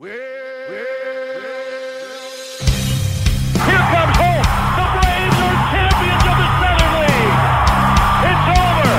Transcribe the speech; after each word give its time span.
Here 0.00 0.08
comes 0.08 0.24
home. 4.16 4.44
The 4.80 4.86
Braves 4.96 5.36
are 5.36 5.56
champions 5.68 6.24
of 6.24 6.36
the 6.40 6.48
Southern 6.56 6.92
League. 7.04 7.36
It's 8.24 8.48
over. 8.56 8.96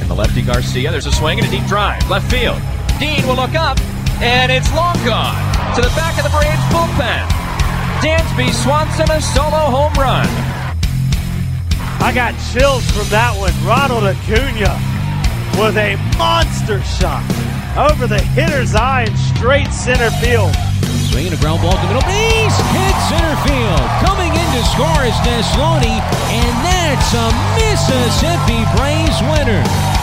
And 0.00 0.08
the 0.08 0.14
lefty 0.14 0.40
Garcia, 0.40 0.90
there's 0.90 1.04
a 1.04 1.12
swing 1.12 1.38
and 1.38 1.46
a 1.46 1.50
deep 1.50 1.66
drive. 1.66 2.08
Left 2.08 2.30
field. 2.30 2.58
Dean 2.98 3.26
will 3.26 3.36
look 3.36 3.54
up, 3.54 3.78
and 4.22 4.50
it's 4.50 4.72
long 4.72 4.96
gone 5.04 5.36
to 5.74 5.82
the 5.82 5.92
back 5.94 6.16
of 6.16 6.24
the 6.24 6.30
Braves 6.30 6.64
bullpen. 6.72 7.28
Dansby 8.00 8.54
Swanson 8.54 9.10
a 9.10 9.20
solo 9.20 9.68
home 9.68 9.92
run. 10.00 10.26
I 12.00 12.10
got 12.14 12.32
chills 12.54 12.90
from 12.92 13.06
that 13.10 13.36
one. 13.36 13.52
Ronald 13.66 14.04
Acuna 14.04 14.80
with 15.60 15.76
a 15.76 15.96
monster 16.16 16.80
shot 16.84 17.22
over 17.76 18.06
the 18.06 18.20
hitter's 18.38 18.74
eye 18.74 19.02
in 19.02 19.16
straight 19.16 19.72
center 19.72 20.10
field. 20.22 20.54
Swinging 21.10 21.32
a 21.32 21.36
ground 21.36 21.60
ball 21.60 21.74
to 21.74 21.86
middle 21.86 22.06
base, 22.06 22.56
hit 22.70 22.96
center 23.10 23.36
field. 23.42 23.82
Coming 24.06 24.30
in 24.30 24.48
to 24.54 24.62
score 24.70 25.02
is 25.02 25.14
Neslony, 25.26 25.98
and 26.30 26.54
that's 26.62 27.10
a 27.14 27.26
Mississippi 27.58 28.62
Braves 28.78 29.18
winner. 29.34 29.93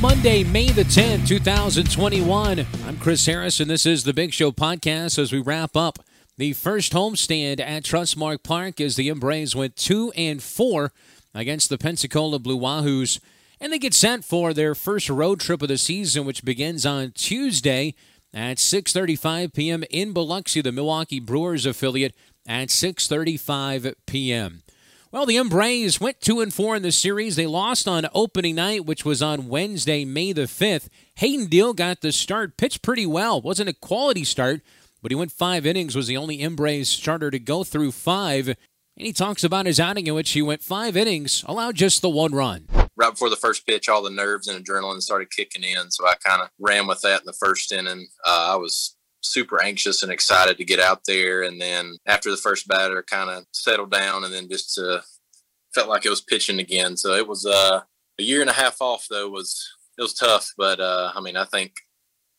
Monday, 0.00 0.44
May 0.44 0.68
the 0.70 0.82
10th, 0.82 1.26
2021. 1.26 2.66
I'm 2.86 2.98
Chris 2.98 3.24
Harris, 3.24 3.60
and 3.60 3.70
this 3.70 3.86
is 3.86 4.04
the 4.04 4.12
Big 4.12 4.32
Show 4.32 4.52
podcast 4.52 5.18
as 5.18 5.32
we 5.32 5.40
wrap 5.40 5.74
up 5.74 6.00
the 6.36 6.52
first 6.52 6.92
homestand 6.92 7.60
at 7.60 7.82
Trustmark 7.82 8.42
Park 8.42 8.78
as 8.80 8.96
the 8.96 9.08
M-Braves 9.08 9.56
went 9.56 9.74
2 9.76 10.12
and 10.14 10.42
4 10.42 10.92
against 11.34 11.70
the 11.70 11.78
Pensacola 11.78 12.38
Blue 12.38 12.58
Wahoos. 12.58 13.20
And 13.58 13.72
they 13.72 13.78
get 13.78 13.94
set 13.94 14.22
for 14.22 14.52
their 14.52 14.74
first 14.74 15.08
road 15.08 15.40
trip 15.40 15.62
of 15.62 15.68
the 15.68 15.78
season, 15.78 16.26
which 16.26 16.44
begins 16.44 16.84
on 16.84 17.12
Tuesday 17.12 17.94
at 18.34 18.58
6:35 18.58 19.54
p.m. 19.54 19.82
in 19.90 20.12
Biloxi, 20.12 20.60
the 20.60 20.72
Milwaukee 20.72 21.20
Brewers 21.20 21.64
affiliate, 21.64 22.14
at 22.46 22.68
6:35 22.68 23.94
p.m. 24.06 24.62
Well, 25.12 25.24
the 25.24 25.36
M-Braves 25.38 26.00
went 26.00 26.20
two 26.20 26.40
and 26.40 26.52
four 26.52 26.76
in 26.76 26.82
the 26.82 26.92
series. 26.92 27.36
They 27.36 27.46
lost 27.46 27.86
on 27.88 28.06
opening 28.12 28.56
night, 28.56 28.84
which 28.84 29.04
was 29.04 29.22
on 29.22 29.48
Wednesday, 29.48 30.04
May 30.04 30.32
the 30.32 30.46
fifth. 30.48 30.90
Hayden 31.16 31.46
Deal 31.46 31.72
got 31.72 32.00
the 32.00 32.12
start, 32.12 32.56
pitched 32.56 32.82
pretty 32.82 33.06
well. 33.06 33.40
wasn't 33.40 33.68
a 33.68 33.72
quality 33.72 34.24
start, 34.24 34.60
but 35.00 35.10
he 35.10 35.14
went 35.14 35.32
five 35.32 35.64
innings. 35.64 35.94
Was 35.94 36.08
the 36.08 36.16
only 36.16 36.40
M-Braves 36.40 36.88
starter 36.88 37.30
to 37.30 37.38
go 37.38 37.64
through 37.64 37.92
five. 37.92 38.48
And 38.48 38.56
he 39.06 39.12
talks 39.12 39.44
about 39.44 39.66
his 39.66 39.78
outing 39.78 40.06
in 40.06 40.14
which 40.14 40.32
he 40.32 40.42
went 40.42 40.62
five 40.62 40.96
innings, 40.96 41.44
allowed 41.46 41.76
just 41.76 42.02
the 42.02 42.10
one 42.10 42.34
run. 42.34 42.66
right 42.96 43.10
before 43.10 43.30
the 43.30 43.36
first 43.36 43.66
pitch, 43.66 43.88
all 43.88 44.02
the 44.02 44.10
nerves 44.10 44.48
and 44.48 44.62
adrenaline 44.62 45.00
started 45.00 45.30
kicking 45.30 45.62
in. 45.62 45.90
So 45.90 46.06
I 46.06 46.14
kind 46.24 46.42
of 46.42 46.48
ran 46.58 46.86
with 46.86 47.02
that 47.02 47.20
in 47.20 47.26
the 47.26 47.32
first 47.32 47.72
inning. 47.72 48.08
Uh, 48.26 48.54
I 48.54 48.56
was 48.56 48.95
super 49.32 49.62
anxious 49.62 50.02
and 50.02 50.12
excited 50.12 50.56
to 50.58 50.64
get 50.64 50.80
out 50.80 51.02
there. 51.06 51.42
And 51.42 51.60
then 51.60 51.96
after 52.06 52.30
the 52.30 52.36
first 52.36 52.66
batter, 52.68 53.02
kind 53.02 53.30
of 53.30 53.44
settled 53.52 53.90
down 53.90 54.24
and 54.24 54.32
then 54.32 54.48
just 54.48 54.78
uh, 54.78 55.00
felt 55.74 55.88
like 55.88 56.06
it 56.06 56.10
was 56.10 56.22
pitching 56.22 56.58
again. 56.58 56.96
So 56.96 57.14
it 57.14 57.28
was 57.28 57.44
uh, 57.46 57.80
a 58.18 58.22
year 58.22 58.40
and 58.40 58.50
a 58.50 58.54
half 58.54 58.80
off, 58.80 59.06
though, 59.10 59.28
was 59.28 59.62
it 59.98 60.02
was 60.02 60.14
tough. 60.14 60.52
But 60.56 60.80
uh, 60.80 61.12
I 61.14 61.20
mean, 61.20 61.36
I 61.36 61.44
think 61.44 61.72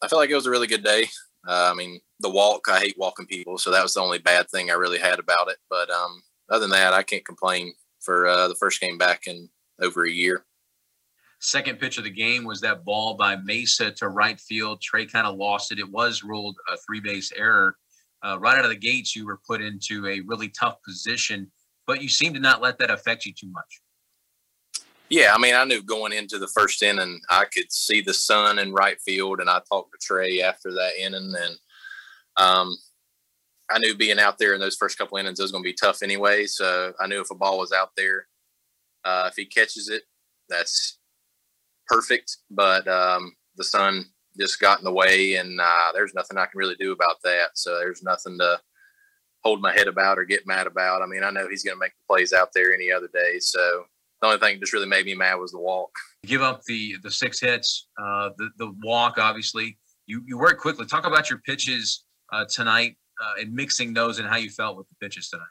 I 0.02 0.08
felt 0.08 0.20
like 0.20 0.30
it 0.30 0.36
was 0.36 0.48
a 0.48 0.52
really 0.52 0.68
good 0.68 0.84
day. 0.84 1.06
Uh, 1.48 1.70
I 1.72 1.76
mean, 1.76 2.00
the 2.20 2.30
walk, 2.30 2.68
I 2.70 2.80
hate 2.80 2.96
walking 2.98 3.28
people. 3.28 3.58
So 3.58 3.72
that 3.72 3.84
was 3.84 3.94
the 3.94 4.02
only 4.02 4.18
bad 4.18 4.50
thing 4.50 4.70
I 4.70 4.74
really 4.74 4.98
had 5.00 5.20
about 5.20 5.50
it. 5.50 5.58
But 5.70 5.90
um, 5.90 6.24
other 6.50 6.62
than 6.62 6.72
that, 6.72 6.94
I 6.94 7.04
can't 7.04 7.26
complain 7.26 7.74
for 8.02 8.28
uh, 8.28 8.48
the 8.48 8.56
first 8.56 8.82
game 8.82 8.98
back 8.98 9.28
in 9.28 9.50
over 9.82 10.04
a 10.06 10.12
year. 10.12 10.46
Second 11.40 11.80
pitch 11.80 11.98
of 11.98 12.04
the 12.04 12.10
game 12.10 12.44
was 12.46 12.62
that 12.62 12.84
ball 12.84 13.16
by 13.16 13.36
Mesa 13.36 13.92
to 13.92 14.08
right 14.08 14.40
field. 14.40 14.82
Trey 14.82 15.06
kind 15.06 15.28
of 15.28 15.38
lost 15.38 15.72
it. 15.72 15.80
It 15.80 15.90
was 15.90 16.24
ruled 16.24 16.56
a 16.72 16.78
three 16.78 17.00
base 17.00 17.32
error. 17.36 17.76
Uh, 18.24 18.38
right 18.40 18.58
out 18.58 18.66
of 18.66 18.72
the 18.72 18.76
gates, 18.76 19.16
you 19.16 19.26
were 19.26 19.40
put 19.46 19.62
into 19.62 20.08
a 20.08 20.22
really 20.22 20.50
tough 20.50 20.78
position, 20.84 21.52
but 21.86 22.02
you 22.02 22.10
seem 22.10 22.34
to 22.34 22.40
not 22.40 22.62
let 22.62 22.80
that 22.80 22.90
affect 22.90 23.26
you 23.26 23.34
too 23.34 23.52
much. 23.52 23.82
Yeah, 25.10 25.34
I 25.34 25.38
mean, 25.38 25.56
I 25.56 25.64
knew 25.64 25.82
going 25.84 26.12
into 26.12 26.38
the 26.38 26.48
first 26.48 26.82
inning, 26.84 27.22
I 27.30 27.46
could 27.46 27.72
see 27.72 28.02
the 28.02 28.14
sun 28.14 28.60
in 28.60 28.74
right 28.74 29.00
field, 29.06 29.40
and 29.40 29.50
I 29.50 29.62
talked 29.72 29.92
to 29.94 30.06
Trey 30.06 30.42
after 30.42 30.72
that 30.72 31.00
inning, 31.00 31.34
and 31.40 31.56
um, 32.36 32.76
I 33.70 33.80
knew 33.80 33.96
being 33.96 34.20
out 34.20 34.38
there 34.38 34.54
in 34.54 34.60
those 34.60 34.76
first 34.76 34.98
couple 34.98 35.18
innings 35.18 35.40
was 35.40 35.52
going 35.52 35.64
to 35.64 35.70
be 35.70 35.74
tough 35.74 36.02
anyway. 36.02 36.46
So 36.46 36.94
I 37.00 37.08
knew 37.08 37.22
if 37.22 37.32
a 37.32 37.36
ball 37.36 37.58
was 37.58 37.72
out 37.72 37.92
there, 37.96 38.28
uh, 39.06 39.28
if 39.30 39.36
he 39.36 39.46
catches 39.46 39.88
it, 39.88 40.04
that's 40.50 40.97
perfect. 41.88 42.38
But 42.52 42.88
um, 42.88 43.34
the 43.56 43.64
sun 43.64 44.06
just 44.40 44.60
got 44.60 44.80
in 44.80 44.86
the 44.86 44.94
way, 44.94 45.36
and 45.36 45.60
uh, 45.60 45.92
there's 45.94 46.14
nothing 46.14 46.38
I 46.38 46.46
can 46.46 46.58
really 46.58 46.76
do 46.76 46.92
about 46.92 47.18
that. 47.24 47.50
So 47.56 47.78
there's 47.80 48.04
nothing 48.04 48.38
to 48.40 48.60
hold 49.44 49.62
my 49.62 49.74
head 49.74 49.88
about 49.88 50.20
or 50.20 50.26
get 50.26 50.48
mad 50.48 50.68
about. 50.68 51.02
I 51.02 51.06
mean, 51.06 51.24
I 51.24 51.30
know 51.30 51.48
he's 51.50 51.64
going 51.64 51.76
to 51.76 51.80
make 51.80 51.94
the 51.94 52.14
plays 52.14 52.34
out 52.34 52.50
there 52.54 52.74
any 52.74 52.92
other 52.92 53.10
day. 53.14 53.40
So 53.40 53.84
the 54.22 54.28
only 54.28 54.40
thing 54.40 54.56
that 54.56 54.60
just 54.62 54.74
really 54.74 54.88
made 54.88 55.06
me 55.06 55.16
mad 55.16 55.36
was 55.36 55.52
the 55.52 55.60
walk. 55.60 55.92
Give 56.26 56.42
up 56.42 56.64
the 56.64 56.96
the 57.04 57.12
six 57.12 57.40
hits, 57.40 57.88
uh, 58.02 58.30
the 58.38 58.50
the 58.58 58.74
walk. 58.84 59.18
Obviously, 59.18 59.78
you 60.06 60.24
you 60.26 60.38
work 60.38 60.60
quickly. 60.60 60.86
Talk 60.86 61.06
about 61.06 61.30
your 61.30 61.40
pitches 61.40 62.06
uh, 62.34 62.46
tonight 62.50 62.98
uh, 63.24 63.42
and 63.42 63.54
mixing 63.54 63.94
those 63.94 64.20
and 64.20 64.28
how 64.28 64.38
you 64.38 64.50
felt 64.50 64.78
with 64.78 64.88
the 64.90 64.96
pitches 64.96 65.30
tonight. 65.30 65.46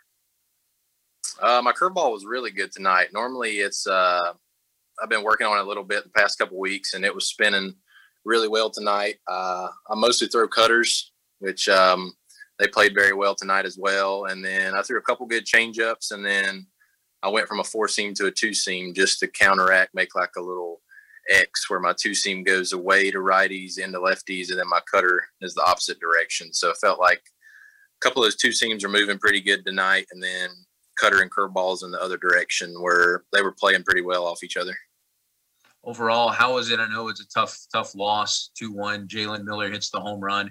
Uh, 1.41 1.61
my 1.63 1.73
curveball 1.73 2.13
was 2.13 2.25
really 2.25 2.51
good 2.51 2.73
tonight. 2.73 3.09
Normally, 3.13 3.59
it's 3.59 3.87
uh, 3.87 4.33
I've 5.03 5.11
been 5.11 5.25
working 5.25 5.47
on 5.47 5.59
it 5.59 5.65
a 5.65 5.69
little 5.69 5.85
bit 5.85 6.05
the 6.05 6.11
past 6.11 6.39
couple 6.39 6.59
weeks, 6.59 6.95
and 6.95 7.05
it 7.05 7.15
was 7.15 7.27
spinning 7.27 7.75
really 8.25 8.49
well 8.49 8.71
tonight. 8.71 9.17
Uh, 9.29 9.69
I 9.91 9.95
mostly 9.95 10.29
throw 10.29 10.49
cutters, 10.49 11.13
which 11.39 11.69
um, 11.69 12.15
they 12.59 12.67
played 12.67 12.95
very 12.95 13.13
well 13.13 13.35
tonight 13.35 13.67
as 13.67 13.79
well. 13.79 14.25
And 14.25 14.45
then 14.45 14.75
I 14.75 14.83
threw 14.83 14.99
a 14.99 15.03
couple 15.03 15.27
good 15.27 15.45
changeups, 15.45 16.13
and 16.13 16.25
then 16.25 16.67
I 17.23 17.29
went 17.29 17.49
from 17.49 17.61
a 17.61 17.65
four 17.65 17.89
seam 17.89 18.15
to 18.15 18.27
a 18.27 18.31
two 18.31 18.55
seam 18.55 18.95
just 18.95 19.21
to 19.21 19.29
counteract, 19.29 19.95
make 19.95 20.15
like 20.15 20.37
a 20.37 20.43
little 20.43 20.81
X 21.29 21.69
where 21.69 21.81
my 21.81 21.93
two 21.99 22.15
seam 22.15 22.45
goes 22.45 22.73
away 22.73 23.11
to 23.11 23.19
righties 23.19 23.79
into 23.79 23.99
lefties, 23.99 24.51
and 24.51 24.59
then 24.59 24.69
my 24.69 24.81
cutter 24.91 25.25
is 25.41 25.55
the 25.55 25.65
opposite 25.65 25.99
direction. 26.01 26.53
So 26.53 26.71
it 26.71 26.79
felt 26.81 27.01
like 27.01 27.21
a 27.21 28.01
couple 28.01 28.23
of 28.23 28.27
those 28.27 28.37
two 28.37 28.53
seams 28.53 28.85
are 28.85 28.89
moving 28.89 29.19
pretty 29.19 29.41
good 29.41 29.65
tonight, 29.65 30.07
and 30.13 30.23
then 30.23 30.51
cutter 30.99 31.21
and 31.21 31.31
curveballs 31.31 31.85
in 31.85 31.91
the 31.91 32.01
other 32.01 32.17
direction 32.17 32.81
where 32.81 33.25
they 33.33 33.43
were 33.43 33.53
playing 33.53 33.83
pretty 33.83 34.03
well 34.03 34.25
off 34.25 34.43
each 34.43 34.57
other. 34.57 34.77
Overall, 35.87 36.31
how 36.31 36.55
was 36.55 36.71
it? 36.71 36.81
I 36.81 36.89
know 36.89 37.09
it's 37.09 37.21
a 37.21 37.29
tough, 37.29 37.57
tough 37.73 37.95
loss. 37.95 38.51
Two 38.59 38.73
one. 38.73 39.07
Jalen 39.07 39.45
Miller 39.45 39.71
hits 39.71 39.89
the 39.89 40.01
home 40.01 40.21
run, 40.21 40.51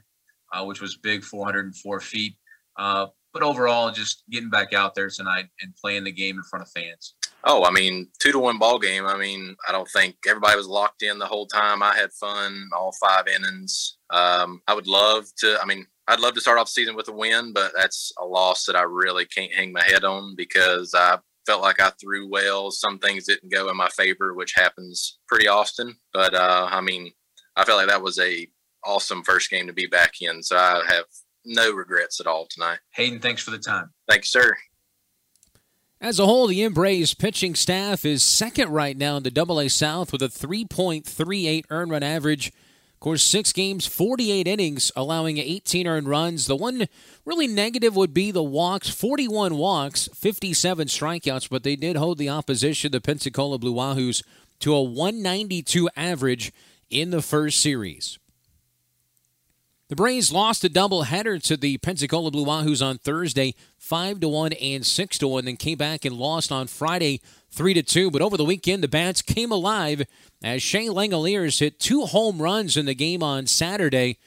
uh, 0.53 0.63
which 0.63 0.79
was 0.79 0.95
big, 0.95 1.23
404 1.23 1.99
feet. 1.99 2.37
Uh, 2.77 3.07
but 3.33 3.43
overall, 3.43 3.91
just 3.91 4.23
getting 4.31 4.49
back 4.49 4.71
out 4.71 4.95
there 4.95 5.09
tonight 5.09 5.47
and 5.61 5.75
playing 5.75 6.05
the 6.05 6.11
game 6.11 6.37
in 6.37 6.43
front 6.43 6.63
of 6.63 6.71
fans. 6.71 7.15
Oh, 7.43 7.65
I 7.65 7.69
mean, 7.69 8.07
two 8.17 8.31
to 8.31 8.39
one 8.39 8.57
ball 8.57 8.79
game. 8.79 9.05
I 9.05 9.17
mean, 9.17 9.57
I 9.67 9.73
don't 9.73 9.89
think 9.89 10.15
everybody 10.25 10.55
was 10.55 10.67
locked 10.67 11.03
in 11.03 11.19
the 11.19 11.27
whole 11.27 11.45
time. 11.45 11.83
I 11.83 11.93
had 11.95 12.13
fun 12.13 12.69
all 12.73 12.93
five 12.93 13.27
innings. 13.27 13.97
Um, 14.11 14.61
I 14.69 14.73
would 14.73 14.87
love 14.87 15.25
to. 15.39 15.59
I 15.61 15.65
mean, 15.65 15.85
I'd 16.07 16.21
love 16.21 16.33
to 16.35 16.41
start 16.41 16.57
off 16.57 16.69
season 16.69 16.95
with 16.95 17.09
a 17.09 17.11
win, 17.11 17.51
but 17.51 17.73
that's 17.75 18.13
a 18.19 18.25
loss 18.25 18.63
that 18.65 18.77
I 18.77 18.83
really 18.83 19.25
can't 19.25 19.53
hang 19.53 19.73
my 19.73 19.83
head 19.83 20.05
on 20.05 20.35
because 20.37 20.95
I 20.95 21.19
felt 21.45 21.61
like 21.61 21.79
I 21.79 21.91
threw 21.91 22.29
well. 22.29 22.71
Some 22.71 22.99
things 22.99 23.25
didn't 23.25 23.51
go 23.51 23.69
in 23.69 23.77
my 23.77 23.89
favor, 23.89 24.33
which 24.33 24.53
happens 24.55 25.19
pretty 25.27 25.47
often. 25.47 25.95
But 26.13 26.33
uh, 26.33 26.67
I 26.69 26.81
mean, 26.81 27.11
I 27.55 27.65
felt 27.65 27.77
like 27.77 27.87
that 27.87 28.01
was 28.01 28.19
a 28.19 28.47
awesome 28.83 29.23
first 29.23 29.49
game 29.49 29.67
to 29.67 29.73
be 29.73 29.87
back 29.87 30.13
in. 30.21 30.43
So 30.43 30.57
I 30.57 30.83
have 30.87 31.05
no 31.45 31.71
regrets 31.71 32.19
at 32.19 32.27
all 32.27 32.47
tonight. 32.49 32.79
Hayden, 32.95 33.19
thanks 33.19 33.41
for 33.41 33.51
the 33.51 33.57
time. 33.57 33.91
Thanks, 34.09 34.31
sir. 34.31 34.55
As 36.01 36.19
a 36.19 36.25
whole, 36.25 36.47
the 36.47 36.61
M-Braves 36.61 37.13
pitching 37.13 37.55
staff 37.55 38.05
is 38.05 38.21
second 38.21 38.69
right 38.69 38.97
now 38.97 39.17
in 39.17 39.23
the 39.23 39.31
Double 39.31 39.59
A 39.59 39.69
South 39.69 40.11
with 40.11 40.21
a 40.21 40.27
3.38 40.27 41.63
earned 41.69 41.91
run 41.91 42.03
average. 42.03 42.51
Of 42.95 42.99
course, 43.01 43.23
six 43.23 43.51
games, 43.51 43.85
48 43.85 44.47
innings, 44.47 44.91
allowing 44.95 45.37
18 45.37 45.85
earned 45.85 46.07
runs. 46.07 46.47
The 46.47 46.55
one 46.55 46.87
really 47.25 47.45
negative 47.45 47.95
would 47.95 48.13
be 48.13 48.31
the 48.31 48.41
walks 48.41 48.89
41 48.89 49.57
walks, 49.57 50.07
57 50.15 50.87
strikeouts, 50.87 51.49
but 51.49 51.63
they 51.63 51.75
did 51.75 51.97
hold 51.97 52.17
the 52.17 52.29
opposition, 52.29 52.93
the 52.93 53.01
Pensacola 53.01 53.59
Blue 53.59 53.73
Wahoos, 53.73 54.23
to 54.61 54.73
a 54.73 54.81
192 54.81 55.89
average 55.95 56.53
in 56.89 57.11
the 57.11 57.21
first 57.21 57.61
series. 57.61 58.17
The 59.87 59.95
Braves 59.95 60.31
lost 60.31 60.63
a 60.63 60.69
doubleheader 60.69 61.43
to 61.43 61.57
the 61.57 61.77
Pensacola 61.77 62.31
Blue 62.31 62.45
Wahoos 62.45 62.83
on 62.83 62.97
Thursday, 62.97 63.53
five 63.77 64.19
to 64.21 64.27
one 64.27 64.53
and 64.53 64.83
six 64.83 65.19
to 65.19 65.27
one. 65.27 65.45
Then 65.45 65.57
came 65.57 65.77
back 65.77 66.05
and 66.05 66.15
lost 66.15 66.51
on 66.51 66.65
Friday, 66.65 67.21
three 67.55 67.73
to 67.73 67.81
two. 67.81 68.11
But 68.11 68.21
over 68.21 68.37
the 68.37 68.45
weekend, 68.45 68.83
the 68.83 68.87
bats 68.87 69.21
came 69.21 69.51
alive 69.51 70.03
as 70.43 70.61
Shea 70.61 70.87
Langeliers 70.87 71.59
hit 71.59 71.79
two 71.79 72.05
home 72.05 72.41
runs 72.41 72.77
in 72.77 72.85
the 72.85 72.93
game 72.93 73.23
on 73.23 73.47
Saturday. 73.47 74.19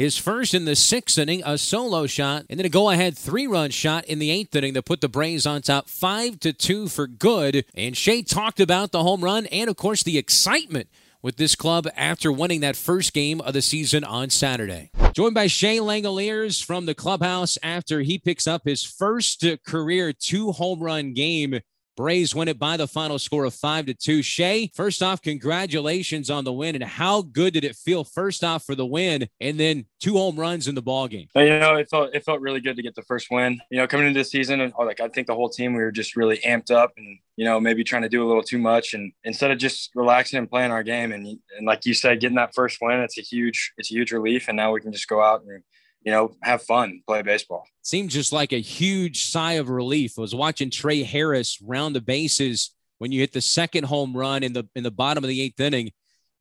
his 0.00 0.16
first 0.16 0.54
in 0.54 0.64
the 0.64 0.76
sixth 0.76 1.18
inning, 1.18 1.42
a 1.44 1.58
solo 1.58 2.06
shot, 2.06 2.46
and 2.48 2.58
then 2.58 2.66
a 2.66 2.70
go-ahead 2.70 3.16
three-run 3.16 3.70
shot 3.70 4.04
in 4.06 4.18
the 4.18 4.30
eighth 4.30 4.54
inning 4.54 4.72
that 4.72 4.84
put 4.84 5.00
the 5.00 5.08
Braves 5.08 5.46
on 5.46 5.62
top 5.62 5.88
five 5.88 6.40
to 6.40 6.52
two 6.52 6.88
for 6.88 7.06
good. 7.06 7.64
And 7.74 7.96
Shea 7.96 8.22
talked 8.22 8.60
about 8.60 8.92
the 8.92 9.02
home 9.02 9.22
run 9.22 9.46
and, 9.46 9.68
of 9.68 9.76
course, 9.76 10.02
the 10.02 10.18
excitement 10.18 10.88
with 11.22 11.36
this 11.36 11.54
club 11.54 11.86
after 11.96 12.32
winning 12.32 12.60
that 12.60 12.76
first 12.76 13.12
game 13.12 13.42
of 13.42 13.52
the 13.52 13.60
season 13.60 14.04
on 14.04 14.30
Saturday. 14.30 14.90
Joined 15.12 15.34
by 15.34 15.48
Shea 15.48 15.78
Langeliers 15.78 16.64
from 16.64 16.86
the 16.86 16.94
clubhouse 16.94 17.58
after 17.62 18.00
he 18.00 18.18
picks 18.18 18.46
up 18.46 18.62
his 18.64 18.82
first 18.82 19.44
career 19.66 20.14
two 20.14 20.52
home 20.52 20.80
run 20.80 21.12
game 21.12 21.60
Braves 22.00 22.34
win 22.34 22.48
it 22.48 22.58
by 22.58 22.78
the 22.78 22.88
final 22.88 23.18
score 23.18 23.44
of 23.44 23.52
five 23.52 23.84
to 23.84 23.92
two. 23.92 24.22
Shea, 24.22 24.70
first 24.74 25.02
off, 25.02 25.20
congratulations 25.20 26.30
on 26.30 26.44
the 26.44 26.52
win. 26.52 26.74
And 26.74 26.82
how 26.82 27.20
good 27.20 27.52
did 27.52 27.62
it 27.62 27.76
feel 27.76 28.04
first 28.04 28.42
off 28.42 28.64
for 28.64 28.74
the 28.74 28.86
win 28.86 29.28
and 29.38 29.60
then 29.60 29.84
two 30.00 30.14
home 30.14 30.40
runs 30.40 30.66
in 30.66 30.74
the 30.74 30.80
ball 30.80 31.08
game? 31.08 31.28
Uh, 31.36 31.40
you 31.40 31.58
know, 31.58 31.74
it 31.74 31.90
felt 31.90 32.14
it 32.14 32.24
felt 32.24 32.40
really 32.40 32.62
good 32.62 32.76
to 32.76 32.82
get 32.82 32.94
the 32.94 33.02
first 33.02 33.26
win. 33.30 33.60
You 33.70 33.76
know, 33.76 33.86
coming 33.86 34.06
into 34.06 34.20
the 34.20 34.24
season 34.24 34.62
and 34.62 34.72
oh, 34.78 34.84
like 34.84 34.98
I 35.00 35.08
think 35.08 35.26
the 35.26 35.34
whole 35.34 35.50
team 35.50 35.74
we 35.74 35.82
were 35.82 35.92
just 35.92 36.16
really 36.16 36.38
amped 36.38 36.70
up 36.70 36.94
and 36.96 37.18
you 37.36 37.44
know 37.44 37.60
maybe 37.60 37.84
trying 37.84 38.00
to 38.00 38.08
do 38.08 38.24
a 38.24 38.26
little 38.26 38.42
too 38.42 38.58
much 38.58 38.94
and 38.94 39.12
instead 39.24 39.50
of 39.50 39.58
just 39.58 39.90
relaxing 39.94 40.38
and 40.38 40.48
playing 40.48 40.70
our 40.70 40.82
game 40.82 41.12
and 41.12 41.26
and 41.26 41.66
like 41.66 41.84
you 41.84 41.92
said, 41.92 42.18
getting 42.18 42.36
that 42.36 42.54
first 42.54 42.78
win, 42.80 43.00
it's 43.00 43.18
a 43.18 43.22
huge 43.22 43.74
it's 43.76 43.90
a 43.90 43.94
huge 43.94 44.10
relief. 44.10 44.48
And 44.48 44.56
now 44.56 44.72
we 44.72 44.80
can 44.80 44.90
just 44.90 45.06
go 45.06 45.22
out 45.22 45.42
and 45.42 45.62
you 46.02 46.12
know, 46.12 46.34
have 46.42 46.62
fun, 46.62 47.02
play 47.06 47.22
baseball. 47.22 47.66
Seemed 47.82 48.10
just 48.10 48.32
like 48.32 48.52
a 48.52 48.60
huge 48.60 49.30
sigh 49.30 49.54
of 49.54 49.68
relief. 49.68 50.14
I 50.18 50.22
was 50.22 50.34
watching 50.34 50.70
Trey 50.70 51.02
Harris 51.02 51.60
round 51.60 51.94
the 51.94 52.00
bases 52.00 52.70
when 52.98 53.12
you 53.12 53.20
hit 53.20 53.32
the 53.32 53.40
second 53.40 53.84
home 53.84 54.16
run 54.16 54.42
in 54.42 54.52
the 54.52 54.64
in 54.74 54.82
the 54.82 54.90
bottom 54.90 55.24
of 55.24 55.28
the 55.28 55.40
eighth 55.40 55.60
inning, 55.60 55.90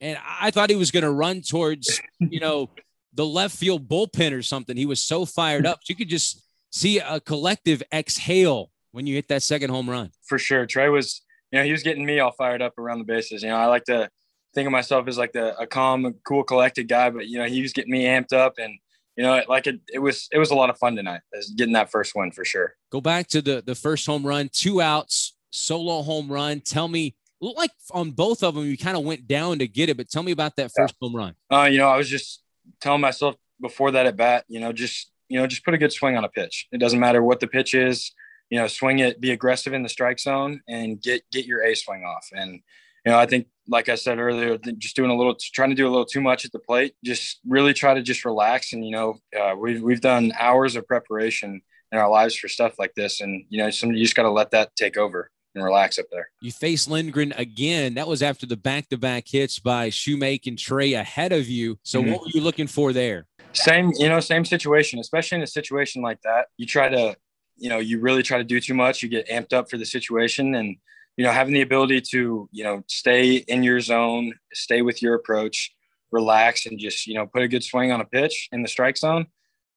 and 0.01 0.17
I 0.23 0.51
thought 0.51 0.69
he 0.69 0.75
was 0.75 0.91
going 0.91 1.03
to 1.03 1.11
run 1.11 1.41
towards 1.41 2.01
you 2.19 2.39
know 2.39 2.69
the 3.13 3.25
left 3.25 3.55
field 3.55 3.87
bullpen 3.87 4.37
or 4.37 4.41
something. 4.41 4.77
He 4.77 4.85
was 4.85 5.01
so 5.01 5.25
fired 5.25 5.65
up. 5.65 5.79
You 5.87 5.95
could 5.95 6.09
just 6.09 6.43
see 6.71 6.99
a 6.99 7.19
collective 7.19 7.83
exhale 7.91 8.71
when 8.91 9.07
you 9.07 9.15
hit 9.15 9.27
that 9.29 9.43
second 9.43 9.69
home 9.71 9.89
run. 9.89 10.11
For 10.25 10.37
sure, 10.37 10.65
Trey 10.65 10.89
was 10.89 11.21
you 11.51 11.59
know 11.59 11.65
he 11.65 11.71
was 11.71 11.83
getting 11.83 12.05
me 12.05 12.19
all 12.19 12.31
fired 12.31 12.61
up 12.61 12.77
around 12.77 12.99
the 12.99 13.05
bases. 13.05 13.43
You 13.43 13.49
know, 13.49 13.57
I 13.57 13.65
like 13.65 13.85
to 13.85 14.09
think 14.53 14.65
of 14.65 14.71
myself 14.71 15.07
as 15.07 15.17
like 15.17 15.33
the 15.33 15.57
a 15.59 15.67
calm, 15.67 16.15
cool, 16.25 16.43
collected 16.43 16.87
guy, 16.87 17.09
but 17.09 17.27
you 17.27 17.37
know 17.37 17.45
he 17.45 17.61
was 17.61 17.73
getting 17.73 17.91
me 17.91 18.05
amped 18.05 18.33
up 18.33 18.55
and 18.57 18.77
you 19.19 19.25
know, 19.25 19.43
like 19.49 19.67
it, 19.67 19.81
it 19.91 19.99
was 19.99 20.29
it 20.31 20.37
was 20.37 20.49
a 20.49 20.55
lot 20.55 20.69
of 20.69 20.77
fun 20.77 20.95
tonight. 20.95 21.19
Getting 21.57 21.73
that 21.73 21.91
first 21.91 22.15
one 22.15 22.31
for 22.31 22.45
sure. 22.45 22.75
Go 22.89 23.01
back 23.01 23.27
to 23.27 23.41
the 23.41 23.61
the 23.61 23.75
first 23.75 24.05
home 24.05 24.25
run, 24.25 24.49
two 24.49 24.79
outs, 24.79 25.35
solo 25.49 26.01
home 26.03 26.31
run. 26.31 26.61
Tell 26.61 26.87
me, 26.87 27.17
look 27.41 27.57
like 27.57 27.71
on 27.91 28.11
both 28.11 28.43
of 28.43 28.55
them, 28.55 28.63
you 28.63 28.77
kind 28.77 28.95
of 28.95 29.03
went 29.03 29.27
down 29.27 29.59
to 29.59 29.67
get 29.67 29.89
it, 29.89 29.97
but 29.97 30.09
tell 30.09 30.23
me 30.23 30.31
about 30.31 30.55
that 30.55 30.71
first 30.73 30.95
yeah. 31.01 31.05
home 31.05 31.17
run. 31.17 31.35
Uh, 31.51 31.67
you 31.69 31.79
know, 31.79 31.89
I 31.89 31.97
was 31.97 32.07
just 32.07 32.41
telling 32.79 33.01
myself 33.01 33.35
before 33.59 33.91
that 33.91 34.05
at 34.05 34.15
bat, 34.15 34.45
you 34.47 34.61
know, 34.61 34.71
just 34.71 35.11
you 35.27 35.37
know, 35.37 35.47
just 35.47 35.65
put 35.65 35.73
a 35.73 35.77
good 35.77 35.91
swing 35.91 36.15
on 36.15 36.23
a 36.23 36.29
pitch. 36.29 36.69
It 36.71 36.77
doesn't 36.77 36.97
matter 36.99 37.21
what 37.21 37.41
the 37.41 37.47
pitch 37.47 37.73
is. 37.73 38.13
You 38.49 38.59
know, 38.59 38.67
swing 38.67 38.99
it, 38.99 39.19
be 39.19 39.31
aggressive 39.31 39.73
in 39.73 39.83
the 39.83 39.89
strike 39.89 40.21
zone, 40.21 40.61
and 40.69 41.01
get 41.01 41.23
get 41.29 41.45
your 41.45 41.61
A 41.65 41.75
swing 41.75 42.05
off. 42.05 42.29
And 42.31 42.61
you 43.05 43.11
know, 43.11 43.19
I 43.19 43.25
think, 43.25 43.47
like 43.69 43.87
I 43.87 43.95
said 43.95 44.19
earlier, 44.19 44.57
just 44.77 44.95
doing 44.95 45.11
a 45.11 45.15
little, 45.15 45.35
trying 45.53 45.69
to 45.69 45.75
do 45.75 45.87
a 45.87 45.91
little 45.91 46.05
too 46.05 46.21
much 46.21 46.45
at 46.45 46.51
the 46.51 46.59
plate. 46.59 46.95
Just 47.03 47.39
really 47.47 47.73
try 47.73 47.93
to 47.93 48.01
just 48.01 48.25
relax. 48.25 48.73
And 48.73 48.83
you 48.83 48.91
know, 48.91 49.19
uh, 49.39 49.55
we've 49.57 49.81
we've 49.81 50.01
done 50.01 50.33
hours 50.37 50.75
of 50.75 50.87
preparation 50.87 51.61
in 51.91 51.97
our 51.97 52.09
lives 52.09 52.35
for 52.35 52.47
stuff 52.47 52.73
like 52.79 52.93
this, 52.95 53.21
and 53.21 53.45
you 53.49 53.59
know, 53.59 53.69
some 53.69 53.91
you 53.91 54.03
just 54.03 54.15
got 54.15 54.23
to 54.23 54.31
let 54.31 54.51
that 54.51 54.75
take 54.75 54.97
over 54.97 55.29
and 55.55 55.63
relax 55.63 55.97
up 55.97 56.05
there. 56.11 56.29
You 56.41 56.51
face 56.51 56.87
Lindgren 56.87 57.33
again. 57.33 57.95
That 57.95 58.07
was 58.07 58.21
after 58.21 58.45
the 58.45 58.57
back-to-back 58.57 59.25
hits 59.27 59.59
by 59.59 59.89
Shoemake 59.89 60.47
and 60.47 60.57
Trey 60.57 60.93
ahead 60.93 61.31
of 61.31 61.47
you. 61.47 61.79
So, 61.83 62.01
mm-hmm. 62.01 62.11
what 62.11 62.21
were 62.21 62.31
you 62.33 62.41
looking 62.41 62.67
for 62.67 62.93
there? 62.93 63.25
Same, 63.53 63.91
you 63.97 64.09
know, 64.09 64.19
same 64.19 64.45
situation. 64.45 64.99
Especially 64.99 65.37
in 65.37 65.43
a 65.43 65.47
situation 65.47 66.01
like 66.01 66.21
that, 66.23 66.47
you 66.57 66.65
try 66.65 66.89
to, 66.89 67.15
you 67.57 67.69
know, 67.69 67.79
you 67.79 67.99
really 67.99 68.23
try 68.23 68.37
to 68.37 68.43
do 68.43 68.59
too 68.59 68.73
much. 68.73 69.01
You 69.01 69.09
get 69.09 69.27
amped 69.27 69.53
up 69.53 69.69
for 69.69 69.77
the 69.77 69.85
situation, 69.85 70.55
and 70.55 70.77
you 71.19 71.25
know, 71.25 71.33
having 71.33 71.53
the 71.53 71.61
ability 71.61 71.99
to, 71.99 72.47
you 72.49 72.63
know, 72.63 72.81
stay 72.87 73.43
in 73.49 73.61
your 73.61 73.81
zone, 73.81 74.31
stay 74.53 74.81
with 74.81 75.01
your 75.01 75.15
approach, 75.15 75.69
relax, 76.13 76.65
and 76.65 76.79
just, 76.79 77.07
you 77.07 77.13
know, 77.13 77.27
put 77.27 77.41
a 77.41 77.47
good 77.49 77.61
swing 77.61 77.91
on 77.91 77.99
a 77.99 78.05
pitch 78.05 78.47
in 78.53 78.61
the 78.61 78.69
strike 78.69 78.95
zone. 78.95 79.25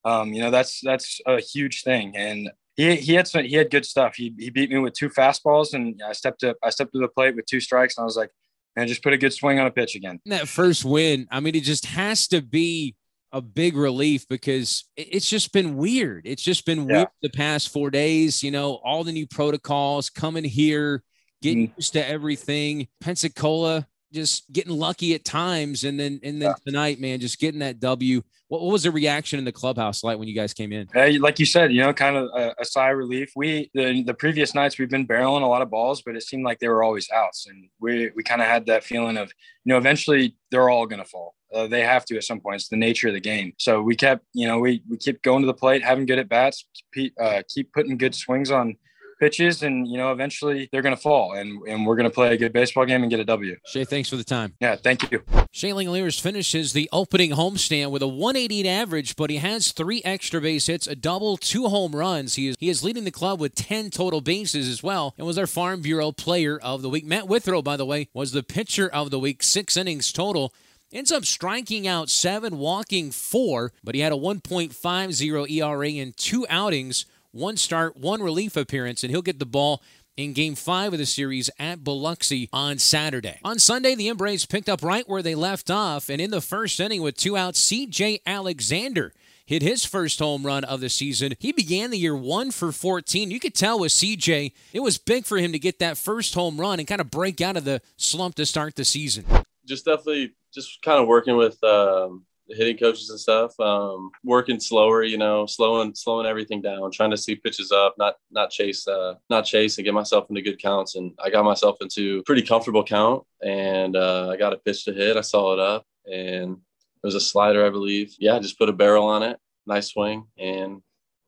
Um, 0.05 0.33
you 0.33 0.41
know, 0.41 0.53
that's 0.53 0.79
that's 0.85 1.21
a 1.27 1.41
huge 1.41 1.83
thing. 1.83 2.17
And 2.17 2.49
he 2.77 2.95
he 2.95 3.15
had 3.15 3.27
some 3.27 3.43
he 3.43 3.57
had 3.57 3.73
good 3.73 3.85
stuff. 3.85 4.15
He 4.15 4.33
he 4.39 4.51
beat 4.51 4.71
me 4.71 4.79
with 4.79 4.93
two 4.93 5.09
fastballs, 5.09 5.75
and 5.75 6.01
I 6.07 6.13
stepped 6.13 6.45
up 6.45 6.59
I 6.63 6.71
stepped 6.71 6.93
to 6.93 7.01
the 7.01 7.09
plate 7.09 7.35
with 7.35 7.47
two 7.47 7.59
strikes, 7.59 7.99
and 7.99 8.03
I 8.03 8.07
was 8.07 8.17
like, 8.17 8.31
man, 8.77 8.87
just 8.87 9.03
put 9.03 9.13
a 9.13 9.19
good 9.19 9.33
swing 9.33 9.59
on 9.59 9.67
a 9.67 9.73
pitch 9.73 9.97
again. 9.97 10.21
That 10.27 10.47
first 10.47 10.85
win, 10.85 11.27
I 11.29 11.41
mean, 11.41 11.57
it 11.57 11.65
just 11.65 11.87
has 11.87 12.29
to 12.29 12.41
be 12.41 12.95
a 13.33 13.41
big 13.41 13.77
relief 13.77 14.29
because 14.29 14.85
it's 14.97 15.29
just 15.29 15.53
been 15.53 15.77
weird. 15.77 16.23
It's 16.25 16.45
just 16.45 16.65
been 16.67 16.89
yeah. 16.89 16.99
weird 16.99 17.09
the 17.21 17.31
past 17.31 17.73
four 17.73 17.91
days. 17.91 18.45
You 18.45 18.53
know, 18.53 18.75
all 18.85 19.03
the 19.03 19.11
new 19.11 19.27
protocols 19.27 20.09
coming 20.09 20.45
here 20.45 21.03
getting 21.43 21.69
mm-hmm. 21.69 21.75
used 21.77 21.93
to 21.93 22.09
everything. 22.09 22.89
Pensacola 23.01 23.87
just 24.13 24.51
getting 24.53 24.73
lucky 24.73 25.15
at 25.15 25.25
times, 25.25 25.85
and 25.85 25.99
then 25.99 26.21
and 26.23 26.41
then 26.41 26.51
yeah. 26.51 26.55
tonight, 26.67 27.01
man, 27.01 27.19
just 27.21 27.39
getting 27.39 27.61
that 27.61 27.81
W. 27.81 28.23
What, 28.49 28.61
what, 28.61 28.73
was 28.73 28.83
the 28.83 28.91
reaction 28.91 29.39
in 29.39 29.47
the 29.47 29.53
clubhouse 29.53 30.05
like 30.05 30.19
when 30.19 30.29
you 30.29 30.35
guys 30.35 30.53
came 30.53 30.73
in? 30.73 30.87
Hey, 30.93 31.19
like 31.19 31.39
you 31.39 31.47
said, 31.47 31.73
you 31.73 31.81
know, 31.81 31.93
kind 31.95 32.17
of 32.17 32.29
a, 32.35 32.55
a, 32.59 32.65
sigh 32.67 32.91
of 32.91 32.99
relief. 32.99 33.33
We 33.35 33.71
the, 33.73 34.03
the 34.03 34.13
previous 34.13 34.55
nights 34.55 34.79
we've 34.79 34.91
been 34.91 35.07
barreling 35.07 35.43
a 35.43 35.47
lot 35.47 35.63
of 35.63 35.71
balls, 35.71 36.03
but 36.03 36.17
it 36.17 36.23
seemed 36.23 36.45
like 36.45 36.59
they 36.59 36.69
were 36.69 36.83
always 36.83 37.11
outs, 37.11 37.47
and 37.47 37.69
we 37.81 38.11
we 38.15 38.23
kind 38.23 38.43
of 38.43 38.47
had 38.47 38.67
that 38.67 38.85
feeling 38.85 39.17
of 39.17 39.33
you 39.65 39.73
know 39.73 39.79
eventually 39.79 40.37
they're 40.51 40.69
all 40.69 40.87
going 40.87 41.03
to 41.03 41.09
fall. 41.09 41.35
Uh, 41.53 41.67
they 41.67 41.83
have 41.83 42.05
to 42.07 42.17
at 42.17 42.25
some 42.25 42.41
point. 42.41 42.57
It's 42.57 42.69
the 42.69 42.77
nature 42.77 43.09
of 43.09 43.15
the 43.15 43.21
game. 43.21 43.53
So 43.59 43.83
we 43.83 43.95
kept, 43.95 44.25
you 44.33 44.47
know, 44.47 44.59
we 44.59 44.83
we 44.89 44.97
kept 44.97 45.23
going 45.23 45.43
to 45.43 45.47
the 45.47 45.55
plate, 45.55 45.83
having 45.83 46.07
good 46.07 46.19
at 46.19 46.29
bats, 46.29 46.67
keep, 46.95 47.15
uh, 47.21 47.43
keep 47.49 47.73
putting 47.73 47.99
good 47.99 48.15
swings 48.15 48.51
on 48.51 48.77
pitches 49.23 49.63
and 49.63 49.87
you 49.87 49.97
know 49.97 50.11
eventually 50.11 50.69
they're 50.73 50.83
going 50.83 50.97
to 50.97 51.01
fall 51.01 51.35
and, 51.35 51.63
and 51.69 51.87
we're 51.87 51.95
going 51.95 52.11
to 52.11 52.13
play 52.13 52.35
a 52.35 52.37
good 52.37 52.53
baseball 52.53 52.85
game 52.85 53.03
and 53.03 53.11
get 53.11 53.21
a 53.21 53.25
w. 53.25 53.57
Shea, 53.65 53.85
thanks 53.85 54.09
for 54.09 54.17
the 54.17 54.25
time. 54.25 54.55
Yeah 54.61 54.75
thank 54.75 55.13
you. 55.13 55.23
Shea 55.53 55.71
langeliers 55.71 56.21
finishes 56.21 56.73
the 56.73 56.89
opening 56.93 57.31
homestand 57.31 57.93
with 57.93 58.03
a 58.03 58.09
188 58.09 58.67
average 58.67 59.15
but 59.15 59.31
he 59.31 59.37
has 59.37 59.71
three 59.71 60.03
extra 60.05 60.41
base 60.41 60.67
hits 60.67 60.89
a 60.89 60.97
double 60.97 61.37
two 61.37 61.69
home 61.69 61.95
runs. 61.95 62.35
He 62.35 62.49
is 62.49 62.57
he 62.59 62.69
is 62.69 62.83
leading 62.83 63.05
the 63.05 63.13
club 63.13 63.39
with 63.39 63.55
10 63.55 63.91
total 63.91 64.21
bases 64.21 64.69
as 64.69 64.83
well 64.83 65.15
and 65.17 65.25
was 65.25 65.39
our 65.39 65.47
farm 65.47 65.83
bureau 65.83 66.11
player 66.11 66.59
of 66.59 66.83
the 66.83 66.89
week. 66.89 67.07
Matt 67.07 67.29
withrow 67.29 67.63
by 67.63 67.77
the 67.77 67.87
way 67.87 68.09
was 68.13 68.33
the 68.33 68.43
pitcher 68.43 68.89
of 68.89 69.13
the 69.13 69.21
week. 69.21 69.45
Six 69.45 69.77
innings 69.77 70.11
total. 70.11 70.53
Ends 70.93 71.13
up 71.13 71.25
striking 71.25 71.87
out 71.87 72.11
seven, 72.11 72.59
walking 72.59 73.13
four, 73.13 73.73
but 73.83 73.95
he 73.95 74.03
had 74.03 74.13
a 74.13 74.17
1.50 74.17 75.51
ERA 75.51 75.89
in 75.89 76.13
two 76.13 76.45
outings 76.51 77.07
one 77.33 77.57
start, 77.57 77.97
one 77.97 78.23
relief 78.23 78.57
appearance, 78.57 79.03
and 79.03 79.11
he'll 79.11 79.23
get 79.23 79.39
the 79.39 79.47
ball 79.47 79.83
in 80.17 80.35
game 80.35 80.55
five 80.55 80.93
of 80.93 80.99
the 80.99 81.07
series 81.07 81.51
at 81.59 81.83
Biloxi 81.83 82.49
on 82.53 82.79
Saturday. 82.79 83.39
On 83.43 83.59
Sunday, 83.59 83.95
the 83.95 84.09
M-Braves 84.09 84.47
picked 84.47 84.69
up 84.69 84.83
right 84.83 85.09
where 85.09 85.23
they 85.23 85.35
left 85.35 85.71
off, 85.71 86.09
and 86.09 86.21
in 86.21 86.31
the 86.31 86.41
first 86.41 86.79
inning 86.79 87.03
with 87.03 87.17
two 87.17 87.37
outs, 87.37 87.61
CJ 87.61 88.21
Alexander 88.27 89.13
hit 89.47 89.63
his 89.63 89.85
first 89.85 90.19
home 90.19 90.45
run 90.47 90.65
of 90.65 90.81
the 90.81 90.89
season. 90.89 91.35
He 91.39 91.53
began 91.53 91.91
the 91.91 91.99
year 91.99 92.17
one 92.17 92.51
for 92.51 92.73
14. 92.73 93.31
You 93.31 93.41
could 93.41 93.55
tell 93.55 93.79
with 93.79 93.93
CJ, 93.93 94.53
it 94.73 94.81
was 94.81 94.99
big 94.99 95.25
for 95.25 95.39
him 95.39 95.53
to 95.53 95.59
get 95.59 95.79
that 95.79 95.99
first 95.99 96.35
home 96.35 96.61
run 96.61 96.79
and 96.79 96.87
kind 96.87 97.01
of 97.01 97.11
break 97.11 97.41
out 97.41 97.57
of 97.57 97.65
the 97.65 97.81
slump 97.97 98.35
to 98.37 98.47
start 98.47 98.77
the 98.77 98.85
season. 98.85 99.25
Just 99.67 99.85
definitely 99.85 100.35
just 100.53 100.83
kind 100.83 101.01
of 101.01 101.09
working 101.09 101.37
with 101.37 101.63
um, 101.65 102.25
hitting 102.49 102.77
coaches 102.77 103.11
and 103.11 103.19
stuff. 103.19 103.59
Um, 103.61 104.11
working 104.25 104.61
slower, 104.61 105.03
you 105.03 105.19
know, 105.19 105.47
slowing 105.47 105.95
slowing 105.95 106.27
everything 106.27 106.61
down, 106.61 106.91
trying 106.91 107.11
to 107.11 107.17
see 107.17 107.37
pitches 107.37 107.73
up, 107.73 107.95
not 107.99 108.17
not 108.31 108.51
chase, 108.51 108.87
uh, 108.87 109.15
not 109.31 109.45
chase, 109.45 109.79
and 109.79 109.85
get 109.85 109.95
myself 109.95 110.27
into 110.29 110.43
good 110.43 110.61
counts. 110.61 110.97
And 110.97 111.13
I 111.23 111.31
got 111.31 111.45
myself 111.45 111.77
into 111.81 112.23
pretty 112.25 112.43
comfortable 112.43 112.85
count, 112.85 113.25
and 113.43 113.97
uh, 113.97 114.31
I 114.31 114.37
got 114.37 114.53
a 114.53 114.59
pitch 114.59 114.85
to 114.85 114.93
hit. 114.93 115.17
I 115.17 115.23
saw 115.23 115.55
it 115.55 115.61
up, 115.61 115.87
and 116.07 116.53
it 116.53 117.07
was 117.07 117.15
a 117.15 117.21
slider, 117.21 117.67
I 117.67 117.71
believe. 117.71 118.15
Yeah, 118.19 118.39
just 118.39 118.59
put 118.59 118.69
a 118.69 118.73
barrel 118.73 119.07
on 119.07 119.23
it, 119.23 119.39
nice 119.67 119.93
swing, 119.93 120.27
and 120.39 120.83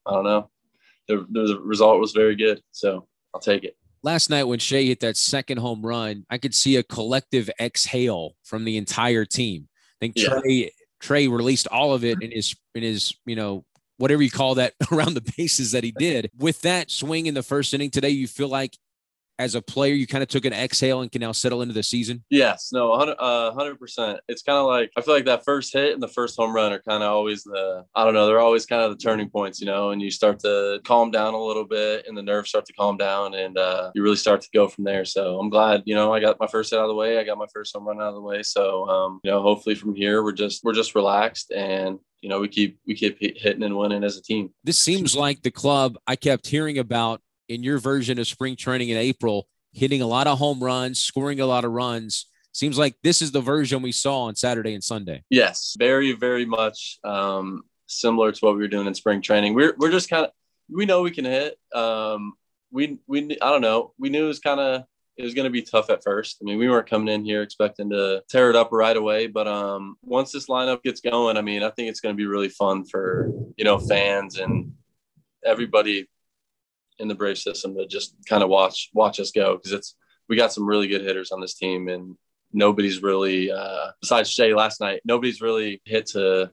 I 0.06 0.12
don't 0.12 0.24
know. 0.24 0.50
The, 1.06 1.26
the 1.30 1.60
result 1.60 2.00
was 2.00 2.12
very 2.12 2.34
good, 2.34 2.62
so 2.70 3.06
I'll 3.34 3.40
take 3.40 3.64
it 3.64 3.76
last 4.04 4.30
night 4.30 4.44
when 4.44 4.58
Shea 4.60 4.86
hit 4.86 5.00
that 5.00 5.16
second 5.16 5.58
home 5.58 5.84
run, 5.84 6.24
I 6.30 6.38
could 6.38 6.54
see 6.54 6.76
a 6.76 6.82
collective 6.82 7.50
exhale 7.58 8.36
from 8.44 8.64
the 8.64 8.76
entire 8.76 9.24
team. 9.24 9.68
I 9.72 9.96
think 10.00 10.12
yeah. 10.16 10.28
Trey 10.28 10.70
Trey 11.04 11.28
released 11.28 11.68
all 11.68 11.92
of 11.92 12.02
it 12.02 12.22
in 12.22 12.30
his 12.30 12.56
in 12.74 12.82
his 12.82 13.14
you 13.26 13.36
know 13.36 13.62
whatever 13.98 14.22
you 14.22 14.30
call 14.30 14.54
that 14.54 14.72
around 14.92 15.12
the 15.12 15.32
bases 15.36 15.72
that 15.72 15.84
he 15.84 15.92
did. 15.92 16.30
With 16.38 16.62
that 16.62 16.90
swing 16.90 17.26
in 17.26 17.34
the 17.34 17.42
first 17.42 17.74
inning 17.74 17.90
today, 17.90 18.08
you 18.08 18.26
feel 18.26 18.48
like 18.48 18.78
as 19.38 19.54
a 19.54 19.62
player, 19.62 19.94
you 19.94 20.06
kind 20.06 20.22
of 20.22 20.28
took 20.28 20.44
an 20.44 20.52
exhale 20.52 21.00
and 21.00 21.10
can 21.10 21.20
now 21.20 21.32
settle 21.32 21.62
into 21.62 21.74
the 21.74 21.82
season? 21.82 22.24
Yes, 22.30 22.70
no, 22.72 22.90
100 22.90 23.16
uh, 23.18 23.74
percent. 23.76 24.20
It's 24.28 24.42
kind 24.42 24.58
of 24.58 24.66
like 24.66 24.90
I 24.96 25.00
feel 25.00 25.14
like 25.14 25.24
that 25.24 25.44
first 25.44 25.72
hit 25.72 25.94
and 25.94 26.02
the 26.02 26.08
first 26.08 26.36
home 26.36 26.54
run 26.54 26.72
are 26.72 26.80
kind 26.80 27.02
of 27.02 27.10
always 27.10 27.44
the 27.44 27.84
I 27.94 28.04
don't 28.04 28.14
know. 28.14 28.26
They're 28.26 28.40
always 28.40 28.66
kind 28.66 28.82
of 28.82 28.90
the 28.90 29.02
turning 29.02 29.30
points, 29.30 29.60
you 29.60 29.66
know. 29.66 29.90
And 29.90 30.00
you 30.00 30.10
start 30.10 30.38
to 30.40 30.80
calm 30.84 31.10
down 31.10 31.34
a 31.34 31.42
little 31.42 31.64
bit, 31.64 32.06
and 32.06 32.16
the 32.16 32.22
nerves 32.22 32.50
start 32.50 32.66
to 32.66 32.72
calm 32.72 32.96
down, 32.96 33.34
and 33.34 33.58
uh, 33.58 33.90
you 33.94 34.02
really 34.02 34.16
start 34.16 34.40
to 34.42 34.48
go 34.54 34.68
from 34.68 34.84
there. 34.84 35.04
So 35.04 35.38
I'm 35.38 35.50
glad, 35.50 35.82
you 35.86 35.94
know, 35.94 36.12
I 36.12 36.20
got 36.20 36.40
my 36.40 36.46
first 36.46 36.70
hit 36.70 36.78
out 36.78 36.84
of 36.84 36.88
the 36.88 36.94
way. 36.94 37.18
I 37.18 37.24
got 37.24 37.38
my 37.38 37.46
first 37.52 37.74
home 37.74 37.86
run 37.86 38.00
out 38.00 38.08
of 38.08 38.14
the 38.14 38.20
way. 38.20 38.42
So 38.42 38.88
um, 38.88 39.20
you 39.24 39.30
know, 39.30 39.42
hopefully 39.42 39.74
from 39.74 39.94
here 39.94 40.22
we're 40.22 40.32
just 40.32 40.62
we're 40.64 40.72
just 40.72 40.94
relaxed 40.94 41.52
and 41.52 41.98
you 42.20 42.28
know 42.28 42.40
we 42.40 42.48
keep 42.48 42.78
we 42.86 42.94
keep 42.94 43.18
hitting 43.20 43.62
and 43.62 43.76
winning 43.76 44.04
as 44.04 44.16
a 44.16 44.22
team. 44.22 44.50
This 44.62 44.78
seems 44.78 45.14
like 45.16 45.42
the 45.42 45.50
club 45.50 45.96
I 46.06 46.16
kept 46.16 46.46
hearing 46.46 46.78
about 46.78 47.20
in 47.48 47.62
your 47.62 47.78
version 47.78 48.18
of 48.18 48.26
spring 48.26 48.56
training 48.56 48.88
in 48.88 48.96
April, 48.96 49.48
hitting 49.72 50.02
a 50.02 50.06
lot 50.06 50.26
of 50.26 50.38
home 50.38 50.62
runs, 50.62 51.00
scoring 51.00 51.40
a 51.40 51.46
lot 51.46 51.64
of 51.64 51.72
runs. 51.72 52.26
Seems 52.52 52.78
like 52.78 52.94
this 53.02 53.20
is 53.20 53.32
the 53.32 53.40
version 53.40 53.82
we 53.82 53.92
saw 53.92 54.22
on 54.22 54.36
Saturday 54.36 54.74
and 54.74 54.84
Sunday. 54.84 55.24
Yes, 55.28 55.74
very 55.78 56.12
very 56.12 56.44
much 56.44 56.98
um, 57.04 57.64
similar 57.86 58.32
to 58.32 58.38
what 58.40 58.54
we 58.54 58.60
were 58.60 58.68
doing 58.68 58.86
in 58.86 58.94
spring 58.94 59.20
training. 59.20 59.54
We're 59.54 59.74
we're 59.76 59.90
just 59.90 60.08
kind 60.08 60.26
of 60.26 60.30
we 60.70 60.86
know 60.86 61.02
we 61.02 61.10
can 61.10 61.24
hit. 61.24 61.58
Um, 61.74 62.34
we 62.70 62.98
we 63.06 63.36
I 63.42 63.50
don't 63.50 63.60
know. 63.60 63.92
We 63.98 64.08
knew 64.08 64.24
it 64.24 64.28
was 64.28 64.38
kind 64.38 64.60
of 64.60 64.84
it 65.16 65.24
was 65.24 65.34
going 65.34 65.44
to 65.44 65.50
be 65.50 65.62
tough 65.62 65.90
at 65.90 66.02
first. 66.02 66.38
I 66.40 66.44
mean, 66.44 66.58
we 66.58 66.68
weren't 66.68 66.90
coming 66.90 67.12
in 67.12 67.24
here 67.24 67.42
expecting 67.42 67.90
to 67.90 68.22
tear 68.28 68.50
it 68.50 68.56
up 68.56 68.70
right 68.72 68.96
away, 68.96 69.28
but 69.28 69.46
um, 69.46 69.96
once 70.02 70.32
this 70.32 70.48
lineup 70.48 70.82
gets 70.82 71.00
going, 71.00 71.36
I 71.36 71.40
mean, 71.40 71.62
I 71.62 71.70
think 71.70 71.88
it's 71.88 72.00
going 72.00 72.14
to 72.14 72.16
be 72.16 72.26
really 72.26 72.48
fun 72.48 72.84
for 72.84 73.30
you 73.56 73.64
know 73.64 73.78
fans 73.78 74.38
and 74.38 74.72
everybody 75.44 76.08
in 76.98 77.08
the 77.08 77.14
Brave 77.14 77.38
system 77.38 77.76
to 77.76 77.86
just 77.86 78.14
kind 78.28 78.42
of 78.42 78.48
watch 78.48 78.90
watch 78.94 79.20
us 79.20 79.30
go 79.30 79.56
because 79.56 79.72
it's 79.72 79.96
we 80.28 80.36
got 80.36 80.52
some 80.52 80.66
really 80.66 80.88
good 80.88 81.02
hitters 81.02 81.32
on 81.32 81.40
this 81.40 81.54
team 81.54 81.88
and 81.88 82.16
nobody's 82.52 83.02
really 83.02 83.50
uh, 83.50 83.90
besides 84.00 84.30
Shea 84.30 84.54
last 84.54 84.80
night, 84.80 85.00
nobody's 85.04 85.40
really 85.40 85.82
hit 85.84 86.06
to 86.06 86.50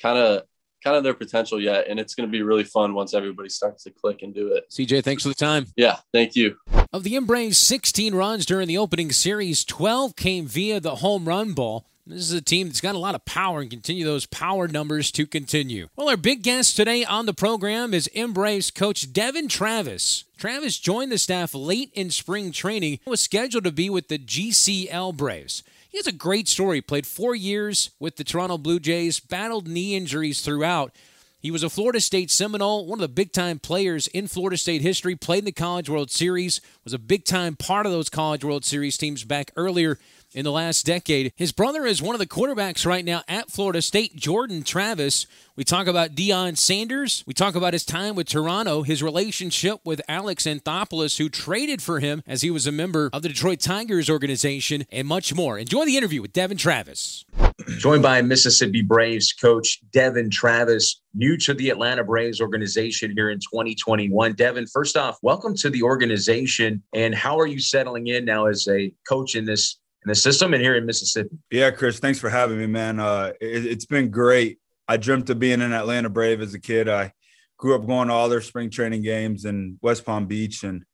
kind 0.00 0.18
of 0.18 0.42
kind 0.82 0.96
of 0.96 1.04
their 1.04 1.14
potential 1.14 1.60
yet. 1.60 1.86
And 1.88 1.98
it's 2.00 2.14
going 2.14 2.28
to 2.28 2.30
be 2.30 2.42
really 2.42 2.64
fun 2.64 2.94
once 2.94 3.14
everybody 3.14 3.48
starts 3.48 3.84
to 3.84 3.90
click 3.90 4.22
and 4.22 4.34
do 4.34 4.52
it. 4.54 4.64
CJ, 4.70 5.04
thanks 5.04 5.22
for 5.22 5.28
the 5.28 5.34
time. 5.34 5.66
Yeah, 5.76 5.98
thank 6.12 6.34
you. 6.34 6.56
Of 6.92 7.04
the 7.04 7.16
M-Braves 7.16 7.58
16 7.58 8.14
runs 8.14 8.44
during 8.44 8.68
the 8.68 8.78
opening 8.78 9.12
series, 9.12 9.64
12 9.64 10.16
came 10.16 10.46
via 10.46 10.80
the 10.80 10.96
home 10.96 11.26
run 11.26 11.52
ball. 11.52 11.86
This 12.04 12.22
is 12.22 12.32
a 12.32 12.42
team 12.42 12.66
that's 12.66 12.80
got 12.80 12.96
a 12.96 12.98
lot 12.98 13.14
of 13.14 13.24
power 13.24 13.60
and 13.60 13.70
continue 13.70 14.04
those 14.04 14.26
power 14.26 14.66
numbers 14.66 15.12
to 15.12 15.24
continue. 15.24 15.86
Well, 15.94 16.08
our 16.08 16.16
big 16.16 16.42
guest 16.42 16.74
today 16.74 17.04
on 17.04 17.26
the 17.26 17.32
program 17.32 17.94
is 17.94 18.10
M-Braves 18.12 18.72
coach 18.72 19.12
Devon 19.12 19.46
Travis. 19.46 20.24
Travis 20.36 20.80
joined 20.80 21.12
the 21.12 21.18
staff 21.18 21.54
late 21.54 21.92
in 21.94 22.10
spring 22.10 22.50
training, 22.50 22.98
was 23.06 23.20
scheduled 23.20 23.62
to 23.64 23.70
be 23.70 23.88
with 23.88 24.08
the 24.08 24.18
GCL 24.18 25.16
Braves. 25.16 25.62
He 25.90 25.98
has 25.98 26.08
a 26.08 26.12
great 26.12 26.48
story. 26.48 26.80
Played 26.80 27.06
four 27.06 27.36
years 27.36 27.90
with 28.00 28.16
the 28.16 28.24
Toronto 28.24 28.58
Blue 28.58 28.80
Jays, 28.80 29.20
battled 29.20 29.68
knee 29.68 29.94
injuries 29.94 30.40
throughout. 30.40 30.96
He 31.38 31.52
was 31.52 31.62
a 31.62 31.70
Florida 31.70 32.00
State 32.00 32.32
Seminole, 32.32 32.86
one 32.86 32.98
of 32.98 33.02
the 33.02 33.08
big 33.08 33.32
time 33.32 33.60
players 33.60 34.08
in 34.08 34.26
Florida 34.26 34.56
State 34.56 34.80
history, 34.80 35.14
played 35.14 35.40
in 35.40 35.44
the 35.44 35.52
College 35.52 35.88
World 35.88 36.10
Series, 36.10 36.60
was 36.82 36.94
a 36.94 36.98
big 36.98 37.24
time 37.24 37.54
part 37.54 37.86
of 37.86 37.92
those 37.92 38.08
College 38.08 38.44
World 38.44 38.64
Series 38.64 38.96
teams 38.96 39.22
back 39.22 39.52
earlier 39.54 39.98
in 40.34 40.44
the 40.44 40.52
last 40.52 40.86
decade. 40.86 41.32
His 41.36 41.52
brother 41.52 41.86
is 41.86 42.02
one 42.02 42.14
of 42.14 42.18
the 42.18 42.26
quarterbacks 42.26 42.86
right 42.86 43.04
now 43.04 43.22
at 43.28 43.50
Florida 43.50 43.82
State, 43.82 44.16
Jordan 44.16 44.62
Travis. 44.62 45.26
We 45.54 45.64
talk 45.64 45.86
about 45.86 46.14
Deion 46.14 46.56
Sanders. 46.56 47.22
We 47.26 47.34
talk 47.34 47.54
about 47.54 47.74
his 47.74 47.84
time 47.84 48.14
with 48.14 48.28
Toronto, 48.28 48.82
his 48.82 49.02
relationship 49.02 49.80
with 49.84 50.00
Alex 50.08 50.44
Anthopoulos, 50.44 51.18
who 51.18 51.28
traded 51.28 51.82
for 51.82 52.00
him 52.00 52.22
as 52.26 52.40
he 52.40 52.50
was 52.50 52.66
a 52.66 52.72
member 52.72 53.10
of 53.12 53.22
the 53.22 53.28
Detroit 53.28 53.60
Tigers 53.60 54.08
organization, 54.08 54.86
and 54.90 55.06
much 55.06 55.34
more. 55.34 55.58
Enjoy 55.58 55.84
the 55.84 55.96
interview 55.96 56.22
with 56.22 56.32
Devon 56.32 56.56
Travis. 56.56 57.24
Joined 57.78 58.02
by 58.02 58.22
Mississippi 58.22 58.80
Braves 58.80 59.32
coach 59.32 59.80
Devon 59.92 60.30
Travis, 60.30 61.02
new 61.14 61.36
to 61.38 61.52
the 61.52 61.68
Atlanta 61.68 62.02
Braves 62.02 62.40
organization 62.40 63.12
here 63.14 63.30
in 63.30 63.38
2021. 63.38 64.32
Devon, 64.32 64.66
first 64.66 64.96
off, 64.96 65.18
welcome 65.22 65.54
to 65.56 65.68
the 65.68 65.82
organization. 65.82 66.82
And 66.94 67.14
how 67.14 67.38
are 67.38 67.46
you 67.46 67.60
settling 67.60 68.06
in 68.06 68.24
now 68.24 68.46
as 68.46 68.66
a 68.68 68.92
coach 69.06 69.36
in 69.36 69.44
this 69.44 69.78
in 70.04 70.08
the 70.08 70.14
system 70.14 70.52
and 70.52 70.62
here 70.62 70.76
in 70.76 70.84
Mississippi. 70.84 71.36
Yeah, 71.50 71.70
Chris, 71.70 71.98
thanks 71.98 72.18
for 72.18 72.28
having 72.28 72.58
me, 72.58 72.66
man. 72.66 72.98
Uh, 72.98 73.32
it, 73.40 73.64
has 73.64 73.86
been 73.86 74.10
great. 74.10 74.58
I 74.88 74.96
dreamt 74.96 75.30
of 75.30 75.38
being 75.38 75.62
an 75.62 75.72
Atlanta 75.72 76.10
Brave 76.10 76.40
as 76.40 76.54
a 76.54 76.60
kid. 76.60 76.88
I 76.88 77.12
grew 77.56 77.74
up 77.74 77.86
going 77.86 78.08
to 78.08 78.14
all 78.14 78.28
their 78.28 78.40
spring 78.40 78.70
training 78.70 79.02
games 79.02 79.44
in 79.44 79.78
West 79.80 80.04
Palm 80.04 80.26
Beach, 80.26 80.64
and 80.64 80.84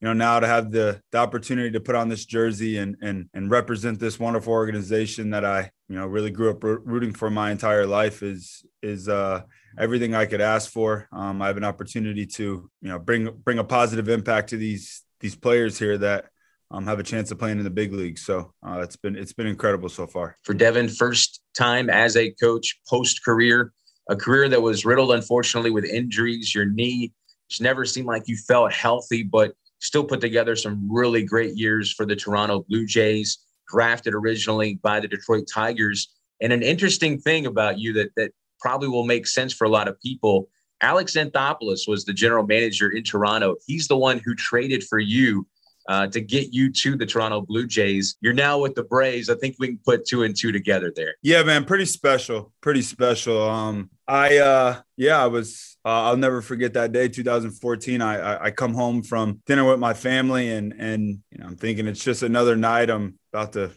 you 0.00 0.08
know 0.08 0.12
now 0.12 0.40
to 0.40 0.46
have 0.46 0.72
the 0.72 1.00
the 1.12 1.18
opportunity 1.18 1.70
to 1.70 1.80
put 1.80 1.94
on 1.94 2.08
this 2.08 2.24
jersey 2.24 2.78
and 2.78 2.96
and 3.00 3.28
and 3.32 3.50
represent 3.50 4.00
this 4.00 4.18
wonderful 4.18 4.52
organization 4.52 5.30
that 5.30 5.44
I 5.44 5.70
you 5.88 5.96
know 5.96 6.06
really 6.06 6.30
grew 6.30 6.50
up 6.50 6.62
rooting 6.62 7.12
for 7.12 7.30
my 7.30 7.52
entire 7.52 7.86
life 7.86 8.22
is 8.22 8.64
is 8.82 9.08
uh, 9.08 9.42
everything 9.78 10.14
I 10.14 10.26
could 10.26 10.40
ask 10.40 10.70
for. 10.70 11.08
Um, 11.12 11.40
I 11.40 11.46
have 11.46 11.56
an 11.56 11.64
opportunity 11.64 12.26
to 12.26 12.68
you 12.82 12.88
know 12.88 12.98
bring 12.98 13.30
bring 13.44 13.60
a 13.60 13.64
positive 13.64 14.08
impact 14.08 14.50
to 14.50 14.56
these 14.56 15.02
these 15.20 15.36
players 15.36 15.78
here 15.78 15.96
that 15.98 16.26
um, 16.70 16.84
have 16.86 16.98
a 16.98 17.02
chance 17.02 17.30
of 17.30 17.38
playing 17.38 17.58
in 17.58 17.64
the 17.64 17.70
big 17.70 17.92
league. 17.92 18.18
So 18.18 18.52
uh, 18.66 18.80
it's 18.80 18.96
been 18.96 19.16
it's 19.16 19.32
been 19.32 19.46
incredible 19.46 19.88
so 19.88 20.06
far. 20.06 20.36
For 20.42 20.54
Devon, 20.54 20.88
first 20.88 21.40
time 21.56 21.88
as 21.90 22.16
a 22.16 22.30
coach 22.32 22.80
post 22.88 23.24
career, 23.24 23.72
a 24.08 24.16
career 24.16 24.48
that 24.48 24.62
was 24.62 24.84
riddled 24.84 25.12
unfortunately 25.12 25.70
with 25.70 25.84
injuries. 25.84 26.54
Your 26.54 26.66
knee 26.66 27.12
just 27.48 27.62
never 27.62 27.84
seemed 27.84 28.06
like 28.06 28.24
you 28.26 28.36
felt 28.36 28.72
healthy, 28.72 29.22
but 29.22 29.54
still 29.80 30.04
put 30.04 30.20
together 30.20 30.56
some 30.56 30.88
really 30.90 31.22
great 31.22 31.56
years 31.56 31.92
for 31.92 32.06
the 32.06 32.16
Toronto 32.16 32.64
Blue 32.68 32.86
Jays. 32.86 33.38
Drafted 33.68 34.14
originally 34.14 34.78
by 34.82 35.00
the 35.00 35.08
Detroit 35.08 35.48
Tigers. 35.52 36.12
And 36.40 36.52
an 36.52 36.62
interesting 36.62 37.18
thing 37.18 37.46
about 37.46 37.78
you 37.78 37.92
that 37.94 38.10
that 38.16 38.32
probably 38.60 38.88
will 38.88 39.04
make 39.04 39.26
sense 39.26 39.52
for 39.52 39.64
a 39.64 39.68
lot 39.68 39.88
of 39.88 40.00
people. 40.00 40.48
Alex 40.82 41.14
Anthopoulos 41.14 41.88
was 41.88 42.04
the 42.04 42.12
general 42.12 42.46
manager 42.46 42.90
in 42.90 43.02
Toronto. 43.02 43.56
He's 43.66 43.88
the 43.88 43.96
one 43.96 44.20
who 44.24 44.34
traded 44.34 44.84
for 44.84 44.98
you 44.98 45.46
uh, 45.88 46.06
to 46.08 46.20
get 46.20 46.52
you 46.52 46.70
to 46.72 46.96
the 46.96 47.06
Toronto 47.06 47.40
Blue 47.40 47.66
Jays. 47.66 48.16
You're 48.20 48.32
now 48.32 48.58
with 48.58 48.74
the 48.74 48.84
Braves. 48.84 49.30
I 49.30 49.34
think 49.34 49.56
we 49.58 49.68
can 49.68 49.80
put 49.84 50.06
two 50.06 50.24
and 50.24 50.36
two 50.36 50.52
together 50.52 50.92
there. 50.94 51.14
Yeah, 51.22 51.42
man, 51.42 51.64
pretty 51.64 51.84
special. 51.84 52.52
Pretty 52.60 52.82
special. 52.82 53.42
Um, 53.42 53.90
I 54.08 54.38
uh, 54.38 54.80
yeah, 54.96 55.22
I 55.22 55.26
was. 55.26 55.76
Uh, 55.84 56.02
I'll 56.04 56.16
never 56.16 56.42
forget 56.42 56.72
that 56.74 56.92
day, 56.92 57.08
2014. 57.08 58.02
I, 58.02 58.18
I 58.18 58.44
I 58.46 58.50
come 58.50 58.74
home 58.74 59.02
from 59.02 59.40
dinner 59.46 59.64
with 59.64 59.78
my 59.78 59.94
family, 59.94 60.50
and 60.50 60.72
and 60.78 61.20
you 61.30 61.38
know 61.38 61.46
I'm 61.46 61.56
thinking 61.56 61.86
it's 61.86 62.04
just 62.04 62.22
another 62.22 62.56
night. 62.56 62.90
I'm 62.90 63.18
about 63.32 63.52
to 63.54 63.72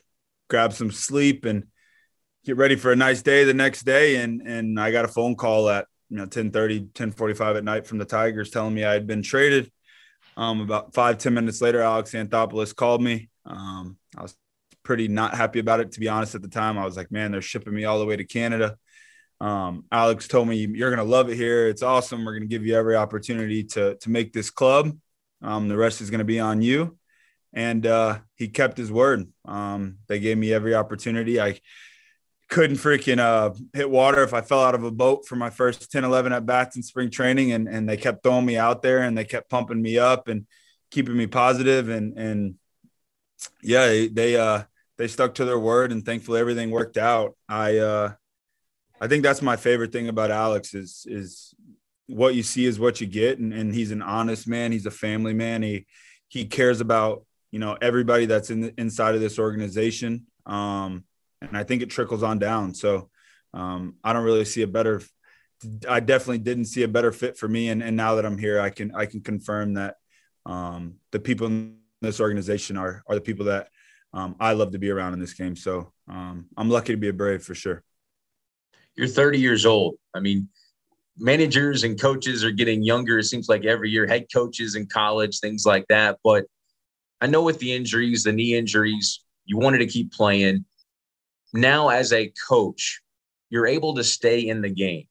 grab 0.49 0.73
some 0.73 0.91
sleep 0.91 1.45
and 1.45 1.65
get 2.45 2.57
ready 2.57 2.75
for 2.75 2.91
a 2.91 2.95
nice 2.95 3.21
day 3.21 3.43
the 3.43 3.53
next 3.53 3.83
day, 3.83 4.17
and 4.17 4.41
and 4.41 4.79
I 4.79 4.91
got 4.91 5.05
a 5.05 5.09
phone 5.09 5.35
call 5.35 5.69
at 5.69 5.85
you 6.09 6.17
know 6.17 6.25
10 6.25 6.51
30 6.51 6.87
10 6.93 7.11
45 7.11 7.57
at 7.57 7.63
night 7.63 7.85
from 7.85 7.99
the 7.99 8.05
tigers 8.05 8.49
telling 8.49 8.73
me 8.73 8.83
i 8.83 8.93
had 8.93 9.05
been 9.05 9.21
traded 9.21 9.71
um, 10.39 10.61
about 10.61 10.93
five 10.93 11.17
ten 11.17 11.33
minutes 11.33 11.61
later, 11.61 11.81
Alex 11.81 12.13
Anthopoulos 12.13 12.73
called 12.73 13.01
me. 13.01 13.29
Um, 13.45 13.97
I 14.17 14.21
was 14.21 14.35
pretty 14.83 15.07
not 15.07 15.35
happy 15.35 15.59
about 15.59 15.81
it, 15.81 15.91
to 15.91 15.99
be 15.99 16.07
honest, 16.07 16.35
at 16.35 16.41
the 16.41 16.47
time. 16.47 16.77
I 16.77 16.85
was 16.85 16.97
like, 16.97 17.11
man, 17.11 17.31
they're 17.31 17.41
shipping 17.41 17.75
me 17.75 17.85
all 17.85 17.99
the 17.99 18.05
way 18.05 18.15
to 18.15 18.23
Canada. 18.23 18.77
Um, 19.41 19.83
Alex 19.91 20.27
told 20.27 20.47
me, 20.47 20.55
you're 20.57 20.93
going 20.93 21.05
to 21.05 21.15
love 21.15 21.29
it 21.29 21.35
here. 21.35 21.67
It's 21.67 21.83
awesome. 21.83 22.25
We're 22.25 22.33
going 22.37 22.49
to 22.49 22.55
give 22.55 22.65
you 22.65 22.75
every 22.75 22.95
opportunity 22.95 23.63
to, 23.65 23.95
to 23.95 24.09
make 24.09 24.33
this 24.33 24.49
club. 24.49 24.97
Um, 25.41 25.67
the 25.67 25.77
rest 25.77 26.01
is 26.01 26.09
going 26.09 26.19
to 26.19 26.25
be 26.25 26.39
on 26.39 26.61
you. 26.61 26.97
And 27.53 27.85
uh, 27.85 28.19
he 28.35 28.47
kept 28.49 28.77
his 28.77 28.91
word. 28.91 29.27
Um, 29.45 29.97
they 30.07 30.19
gave 30.19 30.37
me 30.37 30.53
every 30.53 30.75
opportunity. 30.75 31.39
I 31.39 31.59
couldn't 32.49 32.77
freaking 32.77 33.19
uh, 33.19 33.53
hit 33.73 33.89
water 33.89 34.23
if 34.23 34.33
I 34.33 34.41
fell 34.41 34.63
out 34.63 34.73
of 34.73 34.83
a 34.83 34.91
boat 34.91 35.27
for 35.27 35.35
my 35.35 35.51
first 35.51 35.91
10, 35.91 36.03
11 36.03 36.33
at 36.33 36.47
bats 36.47 36.75
in 36.75 36.83
spring 36.83 37.11
training. 37.11 37.51
And, 37.51 37.67
and 37.67 37.87
they 37.87 37.95
kept 37.95 38.23
throwing 38.23 38.45
me 38.45 38.57
out 38.57 38.81
there 38.81 39.03
and 39.03 39.17
they 39.17 39.23
kept 39.23 39.49
pumping 39.49 39.81
me 39.81 39.99
up 39.99 40.27
and 40.27 40.47
keeping 40.89 41.15
me 41.15 41.27
positive. 41.27 41.89
And, 41.89 42.17
and 42.17 42.55
yeah, 43.61 44.07
they, 44.11 44.35
uh, 44.35 44.63
they 44.97 45.07
stuck 45.07 45.35
to 45.35 45.45
their 45.45 45.59
word 45.59 45.91
and 45.91 46.03
thankfully 46.03 46.39
everything 46.39 46.71
worked 46.71 46.97
out. 46.97 47.37
I, 47.47 47.77
uh, 47.77 48.13
I 48.99 49.07
think 49.07 49.23
that's 49.23 49.43
my 49.43 49.55
favorite 49.55 49.91
thing 49.91 50.09
about 50.09 50.31
Alex 50.31 50.73
is, 50.73 51.05
is 51.07 51.53
what 52.07 52.33
you 52.33 52.41
see 52.41 52.65
is 52.65 52.79
what 52.79 52.99
you 52.99 53.05
get. 53.05 53.37
And, 53.37 53.53
and 53.53 53.73
he's 53.73 53.91
an 53.91 54.01
honest 54.01 54.47
man. 54.47 54.71
He's 54.71 54.87
a 54.87 54.91
family 54.91 55.33
man. 55.33 55.61
He, 55.61 55.85
he 56.27 56.45
cares 56.45 56.81
about, 56.81 57.25
you 57.51 57.59
know, 57.59 57.77
everybody 57.79 58.25
that's 58.25 58.49
in 58.49 58.61
the, 58.61 58.73
inside 58.79 59.13
of 59.13 59.21
this 59.21 59.37
organization. 59.37 60.25
Um, 60.47 61.03
and 61.41 61.55
I 61.55 61.63
think 61.63 61.81
it 61.81 61.89
trickles 61.89 62.23
on 62.23 62.39
down. 62.39 62.73
So 62.73 63.09
um, 63.53 63.95
I 64.03 64.13
don't 64.13 64.23
really 64.23 64.45
see 64.45 64.61
a 64.61 64.67
better. 64.67 65.01
I 65.87 65.99
definitely 65.99 66.39
didn't 66.39 66.65
see 66.65 66.83
a 66.83 66.87
better 66.87 67.11
fit 67.11 67.37
for 67.37 67.47
me, 67.47 67.69
and, 67.69 67.83
and 67.83 67.97
now 67.97 68.15
that 68.15 68.25
I'm 68.25 68.37
here, 68.37 68.61
I 68.61 68.69
can 68.69 68.93
I 68.95 69.05
can 69.05 69.21
confirm 69.21 69.73
that 69.73 69.95
um, 70.45 70.95
the 71.11 71.19
people 71.19 71.47
in 71.47 71.77
this 72.01 72.19
organization 72.19 72.77
are 72.77 73.03
are 73.07 73.15
the 73.15 73.21
people 73.21 73.45
that 73.45 73.69
um, 74.13 74.35
I 74.39 74.53
love 74.53 74.71
to 74.71 74.79
be 74.79 74.89
around 74.89 75.13
in 75.13 75.19
this 75.19 75.33
game. 75.33 75.55
So 75.55 75.91
um, 76.07 76.47
I'm 76.57 76.69
lucky 76.69 76.93
to 76.93 76.97
be 76.97 77.09
a 77.09 77.13
Brave 77.13 77.43
for 77.43 77.55
sure. 77.55 77.83
You're 78.95 79.07
30 79.07 79.39
years 79.39 79.65
old. 79.65 79.95
I 80.13 80.19
mean, 80.19 80.49
managers 81.17 81.83
and 81.83 81.99
coaches 81.99 82.43
are 82.43 82.51
getting 82.51 82.83
younger. 82.83 83.19
It 83.19 83.25
seems 83.25 83.49
like 83.49 83.65
every 83.65 83.89
year, 83.89 84.07
head 84.07 84.25
coaches 84.33 84.75
in 84.75 84.87
college, 84.87 85.39
things 85.39 85.65
like 85.65 85.85
that. 85.89 86.17
But 86.23 86.45
I 87.21 87.27
know 87.27 87.43
with 87.43 87.59
the 87.59 87.73
injuries, 87.73 88.23
the 88.23 88.33
knee 88.33 88.55
injuries, 88.55 89.23
you 89.45 89.57
wanted 89.57 89.79
to 89.79 89.87
keep 89.87 90.11
playing 90.11 90.65
now 91.53 91.89
as 91.89 92.13
a 92.13 92.31
coach, 92.47 93.01
you're 93.49 93.67
able 93.67 93.95
to 93.95 94.03
stay 94.03 94.47
in 94.47 94.61
the 94.61 94.69
game. 94.69 95.05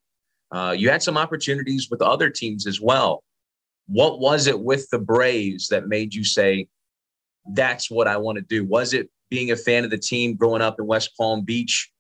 Uh, 0.50 0.74
you 0.76 0.88
had 0.88 1.02
some 1.02 1.18
opportunities 1.18 1.88
with 1.90 2.00
other 2.00 2.30
teams 2.30 2.66
as 2.66 2.80
well. 2.80 3.22
What 3.86 4.20
was 4.20 4.46
it 4.46 4.58
with 4.58 4.88
the 4.90 4.98
Braves 4.98 5.68
that 5.68 5.88
made 5.88 6.14
you 6.14 6.24
say, 6.24 6.68
that's 7.52 7.90
what 7.90 8.06
I 8.06 8.16
want 8.16 8.36
to 8.36 8.42
do? 8.42 8.64
Was 8.64 8.94
it 8.94 9.10
being 9.30 9.50
a 9.50 9.56
fan 9.56 9.84
of 9.84 9.90
the 9.90 9.98
team 9.98 10.36
growing 10.36 10.62
up 10.62 10.78
in 10.78 10.86
West 10.86 11.10
Palm 11.16 11.42
Beach? 11.42 11.90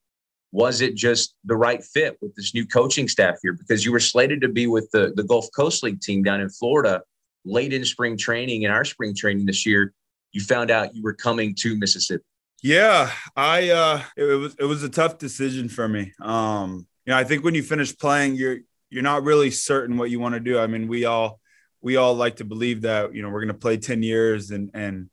was 0.52 0.80
it 0.80 0.94
just 0.94 1.34
the 1.44 1.56
right 1.56 1.82
fit 1.82 2.16
with 2.20 2.34
this 2.34 2.54
new 2.54 2.66
coaching 2.66 3.08
staff 3.08 3.36
here? 3.42 3.52
Because 3.52 3.84
you 3.84 3.92
were 3.92 4.00
slated 4.00 4.40
to 4.40 4.48
be 4.48 4.66
with 4.66 4.90
the, 4.92 5.12
the 5.14 5.24
Gulf 5.24 5.46
Coast 5.54 5.82
League 5.82 6.00
team 6.00 6.22
down 6.22 6.40
in 6.40 6.48
Florida 6.48 7.02
late 7.44 7.72
in 7.72 7.84
spring 7.84 8.16
training 8.16 8.64
and 8.64 8.72
our 8.72 8.84
spring 8.84 9.14
training 9.14 9.46
this 9.46 9.66
year. 9.66 9.92
You 10.32 10.40
found 10.40 10.70
out 10.70 10.94
you 10.94 11.02
were 11.02 11.14
coming 11.14 11.54
to 11.60 11.76
Mississippi. 11.78 12.24
Yeah, 12.62 13.10
I 13.36 13.70
uh 13.70 14.02
it, 14.16 14.24
it 14.24 14.34
was 14.34 14.54
it 14.58 14.64
was 14.64 14.82
a 14.82 14.88
tough 14.88 15.18
decision 15.18 15.68
for 15.68 15.86
me. 15.88 16.12
Um, 16.20 16.86
you 17.06 17.12
know, 17.12 17.16
I 17.18 17.24
think 17.24 17.44
when 17.44 17.54
you 17.54 17.62
finish 17.62 17.96
playing, 17.96 18.34
you're 18.34 18.58
you're 18.90 19.02
not 19.02 19.22
really 19.22 19.50
certain 19.50 19.96
what 19.96 20.10
you 20.10 20.18
want 20.20 20.34
to 20.34 20.40
do. 20.40 20.58
I 20.58 20.66
mean, 20.66 20.88
we 20.88 21.04
all 21.04 21.40
we 21.80 21.96
all 21.96 22.14
like 22.14 22.36
to 22.36 22.44
believe 22.44 22.82
that, 22.82 23.14
you 23.14 23.22
know, 23.22 23.28
we're 23.30 23.40
gonna 23.40 23.54
play 23.54 23.76
10 23.76 24.02
years 24.02 24.50
and 24.50 24.70
and 24.74 25.08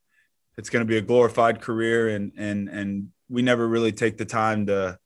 it's 0.58 0.70
gonna 0.70 0.86
be 0.86 0.98
a 0.98 1.02
glorified 1.02 1.62
career 1.62 2.10
and 2.10 2.32
and 2.38 2.70
and 2.70 3.10
we 3.30 3.42
never 3.42 3.68
really 3.68 3.92
take 3.92 4.18
the 4.18 4.26
time 4.26 4.66
to 4.68 4.98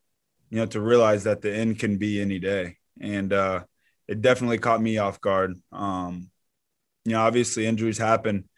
you 0.50 0.58
know, 0.60 0.66
to 0.68 0.82
realize 0.82 1.26
that 1.26 1.42
the 1.42 1.54
end 1.54 1.80
can 1.80 1.98
be 1.98 2.22
any 2.22 2.40
day. 2.40 2.78
And 3.02 3.34
uh, 3.34 3.62
it 4.08 4.22
definitely 4.22 4.60
caught 4.60 4.82
me 4.82 4.98
off 4.98 5.22
guard. 5.22 5.56
Um, 5.72 6.30
you 7.06 7.14
know, 7.14 7.22
obviously 7.22 7.66
injuries 7.68 7.98
happen. 7.98 8.50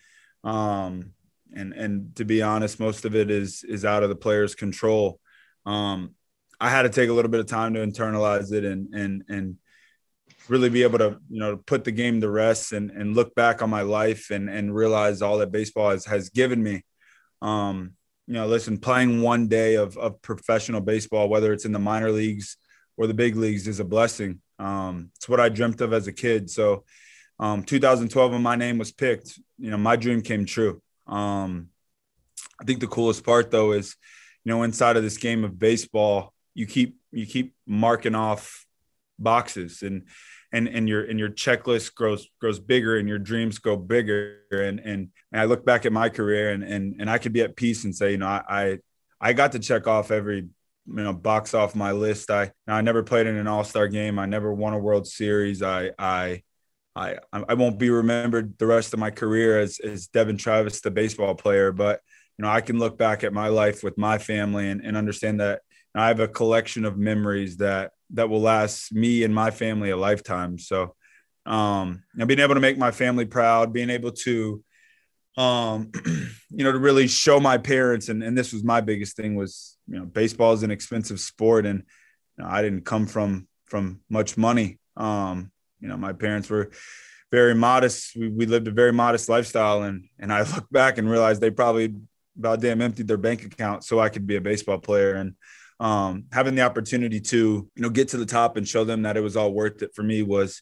Um, 0.44 1.14
and, 1.53 1.74
and 1.74 2.15
to 2.15 2.25
be 2.25 2.41
honest, 2.41 2.79
most 2.79 3.05
of 3.05 3.15
it 3.15 3.29
is, 3.29 3.63
is 3.63 3.86
out 3.86 4.03
of 4.03 4.10
the 4.10 4.15
player's 4.15 4.55
control. 4.55 5.20
Um, 5.65 6.15
I 6.60 6.70
had 6.70 6.84
to 6.84 6.89
take 6.89 7.10
a 7.10 7.13
little 7.13 7.31
bit 7.31 7.39
of 7.39 7.48
time 7.48 7.74
to 7.74 7.86
internalize 7.86 8.51
it 8.51 8.63
and, 8.63 8.93
and, 8.93 9.24
and 9.27 9.58
really 10.48 10.70
be 10.70 10.84
able 10.84 11.00
to, 11.00 11.17
you 11.29 11.39
know, 11.39 11.58
put 11.58 11.84
the 11.84 11.91
game 11.91 12.22
to 12.22 12.29
rest 12.29 12.72
and, 12.72 12.91
and 12.91 13.15
look 13.15 13.34
back 13.36 13.62
on 13.62 13.70
my 13.70 13.81
life 13.81 14.29
and, 14.29 14.50
and 14.50 14.74
realize 14.74 15.22
all 15.22 15.38
that 15.39 15.51
baseball 15.51 15.89
has, 15.89 16.05
has 16.05 16.29
given 16.29 16.62
me. 16.62 16.84
Um, 17.41 17.93
you 18.27 18.36
know, 18.36 18.48
listen, 18.48 18.77
playing 18.77 19.22
one 19.22 19.48
day 19.48 19.75
of, 19.75 19.98
of 19.98 20.22
professional 20.22 20.81
baseball, 20.81 21.29
whether 21.29 21.51
it's 21.51 21.65
in 21.65 21.72
the 21.72 21.79
minor 21.79 22.12
leagues 22.12 22.58
or 22.96 23.08
the 23.08 23.13
big 23.13 23.36
leagues, 23.36 23.67
is 23.67 23.79
a 23.79 23.86
blessing. 23.86 24.39
Um, 24.60 25.10
it's 25.15 25.27
what 25.27 25.39
I 25.39 25.50
dreamt 25.50 25.81
of 25.81 25.91
as 25.91 26.08
a 26.08 26.13
kid. 26.13 26.50
So, 26.50 26.86
um, 27.39 27.63
2012, 27.63 28.31
when 28.34 28.43
my 28.43 28.55
name 28.55 28.77
was 28.77 28.91
picked, 28.91 29.39
you 29.58 29.72
know, 29.72 29.77
my 29.77 29.96
dream 29.96 30.22
came 30.22 30.46
true. 30.46 30.81
Um, 31.08 31.70
I 32.60 32.63
think 32.65 32.79
the 32.79 32.88
coolest 32.88 33.24
part, 33.24 33.51
though, 33.51 33.72
is, 33.72 33.96
you 34.43 34.51
know, 34.51 34.63
inside 34.63 34.98
of 34.98 35.03
this 35.03 35.17
game 35.17 35.43
of 35.43 35.58
baseball, 35.58 36.34
you 36.53 36.65
keep 36.65 36.98
you 37.12 37.25
keep 37.25 37.55
marking 37.65 38.15
off 38.15 38.65
boxes 39.20 39.81
and 39.84 40.03
and 40.51 40.67
and 40.67 40.89
your 40.89 41.03
and 41.03 41.17
your 41.20 41.29
checklist 41.29 41.96
grows 41.96 42.29
grows 42.39 42.60
bigger 42.60 42.98
and 42.98 43.08
your 43.08 43.20
dreams 43.20 43.60
go 43.60 43.75
bigger. 43.77 44.39
And 44.51 44.79
and, 44.79 45.10
and 45.31 45.41
I 45.41 45.46
look 45.46 45.65
back 45.65 45.86
at 45.86 45.93
my 45.93 46.10
career 46.10 46.51
and 46.51 46.63
and 46.63 46.96
and 47.00 47.10
I 47.10 47.17
could 47.17 47.34
be 47.34 47.41
at 47.41 47.55
peace 47.55 47.84
and 47.84 47.96
say 47.96 48.12
you 48.12 48.17
know 48.17 48.27
I 48.27 48.43
I, 48.50 48.79
I 49.20 49.34
got 49.34 49.53
to 49.53 49.60
check 49.60 49.88
off 49.88 50.12
every 50.12 50.38
you 50.38 51.03
know 51.03 51.13
box 51.13 51.53
off 51.53 51.75
my 51.75 51.91
list. 51.91 52.31
I 52.31 52.51
I 52.67 52.81
never 52.81 53.03
played 53.03 53.27
in 53.27 53.38
an 53.38 53.48
all-star 53.48 53.88
game. 53.88 54.20
I 54.20 54.25
never 54.25 54.53
won 54.53 54.74
a 54.74 54.79
world 54.79 55.08
series. 55.08 55.62
I 55.62 55.91
I 55.98 56.43
I 56.96 57.18
I 57.32 57.54
won't 57.54 57.80
be 57.80 57.90
remembered 57.90 58.58
the 58.58 58.68
rest 58.68 58.94
of 58.94 59.00
my 59.00 59.12
career 59.12 59.60
as 59.60 59.80
as 59.80 60.08
Devon 60.08 60.38
Travis 60.38 60.82
the 60.82 60.92
baseball 60.92 61.36
player 61.36 61.72
but 61.72 62.02
you 62.38 62.44
know 62.44 62.50
I 62.50 62.62
can 62.62 62.80
look 62.80 62.98
back 62.98 63.24
at 63.24 63.34
my 63.34 63.48
life 63.48 63.84
with 63.84 63.98
my 63.98 64.18
family 64.18 64.70
and, 64.70 64.82
and 64.82 64.98
understand 64.98 65.40
that 65.40 65.62
I 65.96 66.08
have 66.08 66.20
a 66.20 66.28
collection 66.28 66.86
of 66.86 66.98
memories 66.98 67.58
that 67.58 67.92
that 68.12 68.30
will 68.30 68.42
last 68.42 68.94
me 68.94 69.24
and 69.24 69.34
my 69.34 69.52
family 69.52 69.90
a 69.90 69.98
lifetime. 69.98 70.58
So, 70.58 70.96
um, 71.46 72.04
being 72.26 72.40
able 72.40 72.56
to 72.56 72.62
make 72.62 72.78
my 72.78 72.92
family 72.92 73.26
proud, 73.26 73.74
being 73.74 73.90
able 73.90 74.12
to, 74.12 74.64
um, 75.38 75.92
you 76.50 76.64
know, 76.64 76.72
to 76.72 76.78
really 76.78 77.08
show 77.08 77.40
my 77.40 77.58
parents, 77.58 78.10
and, 78.10 78.24
and 78.24 78.38
this 78.38 78.54
was 78.54 78.64
my 78.64 78.82
biggest 78.82 79.16
thing 79.16 79.36
was, 79.36 79.78
you 79.88 79.98
know, 79.98 80.06
baseball 80.06 80.54
is 80.54 80.64
an 80.64 80.72
expensive 80.72 81.20
sport, 81.20 81.66
and 81.66 81.84
you 82.38 82.44
know, 82.44 82.50
I 82.50 82.62
didn't 82.62 82.86
come 82.86 83.06
from 83.08 83.48
from 83.66 84.02
much 84.10 84.38
money. 84.38 84.80
Um, 84.96 85.52
you 85.82 85.88
know, 85.88 85.98
my 85.98 86.14
parents 86.14 86.50
were 86.50 86.72
very 87.32 87.56
modest. 87.56 88.16
We, 88.16 88.30
we 88.30 88.46
lived 88.46 88.68
a 88.68 88.72
very 88.72 88.94
modest 88.94 89.30
lifestyle, 89.30 89.84
and 89.84 90.05
and 90.20 90.32
I 90.32 90.42
look 90.55 90.70
back 90.72 90.98
and 90.98 91.10
realize 91.10 91.40
they 91.40 91.51
probably 91.51 91.96
about 92.38 92.62
damn 92.62 92.82
emptied 92.82 93.08
their 93.08 93.18
bank 93.18 93.44
account 93.44 93.84
so 93.84 94.00
I 94.00 94.10
could 94.10 94.25
be 94.25 94.36
a 94.36 94.42
baseball 94.42 94.79
player, 94.79 95.16
and 95.16 95.36
um, 95.79 96.25
having 96.32 96.55
the 96.55 96.62
opportunity 96.62 97.20
to 97.20 97.70
you 97.75 97.82
know 97.82 97.90
get 97.90 98.10
to 98.10 98.18
the 98.18 98.25
top 98.25 98.58
and 98.58 98.68
show 98.68 98.84
them 98.84 99.01
that 99.01 99.18
it 99.18 99.22
was 99.22 99.36
all 99.36 99.51
worth 99.51 99.82
it 99.82 99.92
for 99.96 100.03
me 100.03 100.24
was 100.24 100.62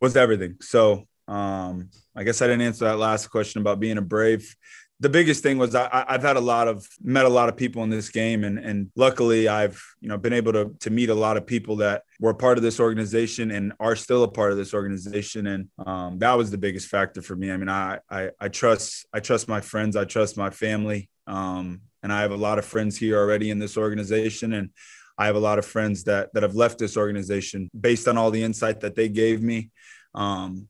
was 0.00 0.16
everything. 0.16 0.56
So 0.60 1.06
um, 1.28 1.90
I 2.16 2.24
guess 2.24 2.42
I 2.42 2.46
didn't 2.46 2.62
answer 2.62 2.86
that 2.86 2.98
last 2.98 3.28
question 3.28 3.60
about 3.60 3.80
being 3.80 3.98
a 3.98 4.02
brave. 4.02 4.56
The 5.00 5.08
biggest 5.08 5.44
thing 5.44 5.58
was 5.58 5.76
I, 5.76 6.04
I've 6.08 6.22
had 6.22 6.36
a 6.36 6.40
lot 6.40 6.66
of 6.66 6.84
met 7.02 7.24
a 7.24 7.28
lot 7.28 7.48
of 7.48 7.56
people 7.56 7.84
in 7.84 7.90
this 7.90 8.08
game, 8.08 8.42
and 8.42 8.58
and 8.58 8.90
luckily 8.96 9.46
I've 9.46 9.80
you 10.00 10.08
know 10.08 10.18
been 10.18 10.32
able 10.32 10.52
to 10.54 10.74
to 10.80 10.90
meet 10.90 11.08
a 11.08 11.14
lot 11.14 11.36
of 11.36 11.46
people 11.46 11.76
that 11.76 12.02
were 12.18 12.34
part 12.34 12.58
of 12.58 12.64
this 12.64 12.80
organization 12.80 13.52
and 13.52 13.72
are 13.78 13.94
still 13.94 14.24
a 14.24 14.28
part 14.28 14.50
of 14.50 14.58
this 14.58 14.74
organization, 14.74 15.46
and 15.46 15.68
um, 15.86 16.18
that 16.18 16.36
was 16.36 16.50
the 16.50 16.58
biggest 16.58 16.88
factor 16.88 17.22
for 17.22 17.36
me. 17.36 17.52
I 17.52 17.56
mean, 17.56 17.68
I, 17.68 18.00
I 18.10 18.30
I 18.40 18.48
trust 18.48 19.06
I 19.12 19.20
trust 19.20 19.46
my 19.46 19.60
friends, 19.60 19.94
I 19.94 20.04
trust 20.04 20.36
my 20.36 20.50
family, 20.50 21.08
um, 21.28 21.82
and 22.02 22.12
I 22.12 22.22
have 22.22 22.32
a 22.32 22.36
lot 22.36 22.58
of 22.58 22.64
friends 22.64 22.96
here 22.98 23.18
already 23.18 23.50
in 23.50 23.60
this 23.60 23.76
organization, 23.76 24.52
and 24.52 24.70
I 25.16 25.26
have 25.26 25.36
a 25.36 25.40
lot 25.40 25.60
of 25.60 25.64
friends 25.64 26.04
that 26.04 26.32
that 26.34 26.42
have 26.42 26.56
left 26.56 26.78
this 26.78 26.96
organization 26.96 27.70
based 27.78 28.08
on 28.08 28.18
all 28.18 28.32
the 28.32 28.42
insight 28.42 28.80
that 28.80 28.96
they 28.96 29.08
gave 29.08 29.42
me. 29.42 29.70
Um, 30.14 30.68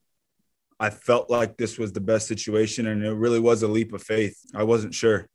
I 0.81 0.91
felt 0.91 1.29
like 1.29 1.57
this 1.57 1.79
was 1.79 1.93
the 1.93 2.01
best 2.01 2.29
situation, 2.29 2.87
and 2.87 3.05
it 3.05 3.13
really 3.13 3.41
was 3.41 3.63
a 3.63 3.69
leap 3.69 3.93
of 3.93 4.03
faith. 4.03 4.39
I 4.55 4.63
wasn't 4.63 4.95
sure, 4.95 5.29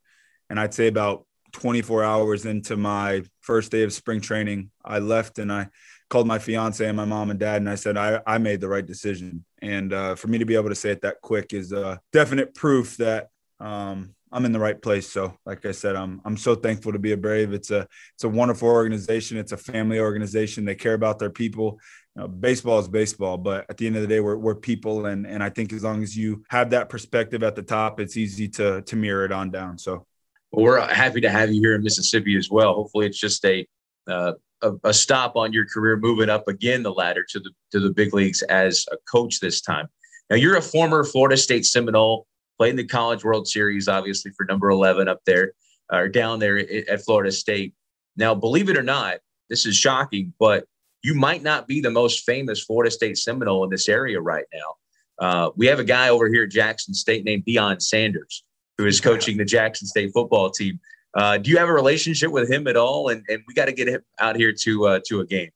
and 0.49 0.59
I'd 0.59 0.73
say 0.73 0.87
about 0.87 1.25
24 1.53 2.03
hours 2.03 2.45
into 2.45 2.75
my 2.75 3.23
first 3.41 3.71
day 3.71 3.83
of 3.83 3.93
spring 3.93 4.21
training, 4.21 4.71
I 4.83 4.99
left 4.99 5.39
and 5.39 5.51
I 5.51 5.69
called 6.09 6.27
my 6.27 6.39
fiance 6.39 6.85
and 6.85 6.97
my 6.97 7.05
mom 7.05 7.29
and 7.29 7.39
dad, 7.39 7.57
and 7.57 7.69
I 7.69 7.75
said 7.75 7.97
I, 7.97 8.21
I 8.27 8.37
made 8.37 8.61
the 8.61 8.67
right 8.67 8.85
decision. 8.85 9.45
And 9.61 9.93
uh, 9.93 10.15
for 10.15 10.27
me 10.27 10.37
to 10.37 10.45
be 10.45 10.55
able 10.55 10.69
to 10.69 10.75
say 10.75 10.91
it 10.91 11.01
that 11.01 11.21
quick 11.21 11.53
is 11.53 11.71
uh, 11.71 11.97
definite 12.11 12.53
proof 12.53 12.97
that 12.97 13.29
um, 13.59 14.13
I'm 14.31 14.45
in 14.45 14.51
the 14.51 14.59
right 14.59 14.79
place. 14.79 15.09
So, 15.09 15.37
like 15.45 15.65
I 15.65 15.71
said, 15.71 15.95
I'm 15.95 16.21
I'm 16.25 16.37
so 16.37 16.55
thankful 16.55 16.91
to 16.91 16.99
be 16.99 17.13
a 17.13 17.17
Brave. 17.17 17.53
It's 17.53 17.71
a 17.71 17.87
it's 18.15 18.23
a 18.23 18.29
wonderful 18.29 18.67
organization. 18.67 19.37
It's 19.37 19.51
a 19.51 19.57
family 19.57 19.99
organization. 19.99 20.65
They 20.65 20.75
care 20.75 20.95
about 20.95 21.19
their 21.19 21.29
people. 21.29 21.79
Know, 22.15 22.27
baseball 22.27 22.77
is 22.77 22.87
baseball, 22.87 23.37
but 23.37 23.65
at 23.69 23.77
the 23.77 23.87
end 23.87 23.95
of 23.95 24.03
the 24.03 24.07
day, 24.07 24.19
we're, 24.19 24.37
we're 24.37 24.53
people, 24.53 25.07
and 25.07 25.25
and 25.25 25.41
I 25.41 25.49
think 25.49 25.73
as 25.73 25.83
long 25.83 26.03
as 26.03 26.15
you 26.15 26.43
have 26.49 26.69
that 26.69 26.87
perspective 26.87 27.41
at 27.41 27.55
the 27.55 27.63
top, 27.63 27.99
it's 27.99 28.17
easy 28.17 28.47
to 28.49 28.83
to 28.83 28.95
mirror 28.95 29.25
it 29.25 29.31
on 29.31 29.49
down. 29.49 29.79
So, 29.79 30.05
well, 30.51 30.63
we're 30.63 30.93
happy 30.93 31.21
to 31.21 31.29
have 31.29 31.51
you 31.51 31.59
here 31.59 31.73
in 31.73 31.81
Mississippi 31.81 32.37
as 32.37 32.51
well. 32.51 32.75
Hopefully, 32.75 33.07
it's 33.07 33.19
just 33.19 33.43
a 33.45 33.65
uh, 34.07 34.33
a, 34.61 34.73
a 34.83 34.93
stop 34.93 35.35
on 35.35 35.53
your 35.53 35.65
career 35.65 35.97
moving 35.97 36.29
up 36.29 36.47
again 36.47 36.83
the 36.83 36.93
ladder 36.93 37.25
to 37.29 37.39
the 37.39 37.49
to 37.71 37.79
the 37.79 37.91
big 37.91 38.13
leagues 38.13 38.43
as 38.43 38.85
a 38.91 38.97
coach 39.11 39.39
this 39.39 39.61
time. 39.61 39.87
Now, 40.29 40.35
you're 40.35 40.57
a 40.57 40.61
former 40.61 41.03
Florida 41.03 41.37
State 41.37 41.65
Seminole 41.65 42.27
played 42.57 42.71
in 42.71 42.75
the 42.75 42.85
College 42.85 43.23
World 43.23 43.47
Series, 43.47 43.87
obviously 43.87 44.31
for 44.37 44.45
number 44.45 44.69
11 44.69 45.07
up 45.07 45.19
there 45.25 45.53
or 45.91 46.07
down 46.07 46.39
there 46.39 46.57
at 46.57 47.03
Florida 47.03 47.31
State. 47.31 47.73
Now, 48.15 48.35
believe 48.35 48.69
it 48.69 48.77
or 48.77 48.83
not, 48.83 49.17
this 49.49 49.65
is 49.65 49.75
shocking, 49.75 50.33
but 50.39 50.65
you 51.03 51.13
might 51.13 51.43
not 51.43 51.67
be 51.67 51.81
the 51.81 51.91
most 51.91 52.25
famous 52.25 52.63
Florida 52.63 52.89
State 52.89 53.17
Seminole 53.17 53.65
in 53.65 53.69
this 53.69 53.89
area 53.89 54.19
right 54.19 54.45
now. 54.53 54.75
Uh, 55.19 55.51
we 55.55 55.67
have 55.67 55.79
a 55.79 55.83
guy 55.83 56.09
over 56.09 56.27
here 56.27 56.43
at 56.43 56.49
Jackson 56.49 56.93
State 56.93 57.25
named 57.25 57.43
Deion 57.45 57.81
Sanders, 57.81 58.43
who 58.77 58.85
is 58.85 58.99
coaching 58.99 59.37
the 59.37 59.45
Jackson 59.45 59.85
State 59.85 60.11
football 60.13 60.49
team. 60.49 60.79
Uh, 61.13 61.37
do 61.37 61.51
you 61.51 61.57
have 61.57 61.69
a 61.69 61.73
relationship 61.73 62.31
with 62.31 62.49
him 62.49 62.67
at 62.67 62.75
all? 62.75 63.09
And, 63.09 63.23
and 63.27 63.43
we 63.47 63.53
got 63.53 63.65
to 63.65 63.73
get 63.73 63.87
him 63.87 64.01
out 64.19 64.35
here 64.35 64.51
to 64.51 64.87
uh, 64.87 64.99
to 65.07 65.19
a 65.19 65.25
game. 65.25 65.51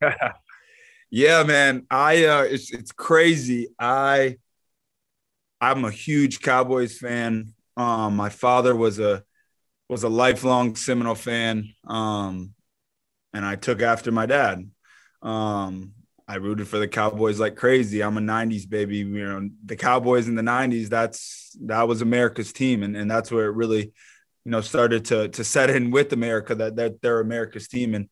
yeah, 1.09 1.43
man. 1.43 1.87
I 1.89 2.25
uh, 2.25 2.41
it's 2.43 2.71
it's 2.71 2.91
crazy. 2.91 3.69
I 3.79 4.37
I'm 5.59 5.85
a 5.85 5.91
huge 5.91 6.41
Cowboys 6.41 6.97
fan. 6.97 7.53
Um, 7.75 8.15
my 8.15 8.29
father 8.29 8.75
was 8.75 8.99
a 8.99 9.23
was 9.89 10.03
a 10.03 10.09
lifelong 10.09 10.75
Seminole 10.75 11.15
fan, 11.15 11.73
um, 11.87 12.53
and 13.33 13.45
I 13.45 13.55
took 13.55 13.81
after 13.81 14.11
my 14.11 14.25
dad. 14.25 14.69
Um, 15.27 15.93
I 16.27 16.35
rooted 16.35 16.67
for 16.67 16.77
the 16.77 16.87
Cowboys 16.87 17.39
like 17.39 17.55
crazy. 17.55 18.01
I'm 18.01 18.17
a 18.17 18.21
'90s 18.21 18.67
baby. 18.69 18.97
You 18.97 19.05
know, 19.05 19.49
the 19.65 19.75
Cowboys 19.75 20.27
in 20.27 20.35
the 20.35 20.41
'90s. 20.41 20.87
That's 20.87 21.55
that 21.65 21.87
was 21.87 22.01
America's 22.01 22.53
team, 22.53 22.83
and, 22.83 22.95
and 22.95 23.09
that's 23.09 23.31
where 23.31 23.47
it 23.47 23.55
really, 23.55 23.83
you 24.45 24.51
know, 24.51 24.61
started 24.61 25.05
to 25.05 25.29
to 25.29 25.43
set 25.43 25.69
in 25.69 25.91
with 25.91 26.13
America 26.13 26.55
that 26.55 26.77
that 26.77 27.01
they're 27.01 27.19
America's 27.19 27.67
team. 27.67 27.93
And 27.93 28.09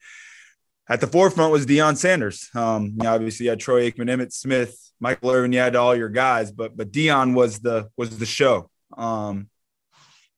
at 0.89 1.01
the 1.01 1.07
forefront 1.07 1.51
was 1.51 1.65
Deion 1.65 1.97
Sanders. 1.97 2.49
Um, 2.53 2.87
you 2.97 3.03
know, 3.03 3.13
obviously, 3.13 3.45
you 3.45 3.49
had 3.51 3.59
Troy 3.59 3.89
Aikman, 3.89 4.09
Emmitt 4.09 4.33
Smith, 4.33 4.91
Michael 4.99 5.31
Irvin, 5.31 5.53
you 5.53 5.59
had 5.59 5.75
all 5.75 5.95
your 5.95 6.09
guys, 6.09 6.51
but 6.51 6.75
but 6.75 6.91
Deion 6.91 7.33
was 7.33 7.59
the 7.59 7.89
was 7.97 8.17
the 8.17 8.25
show. 8.25 8.69
Um, 8.97 9.49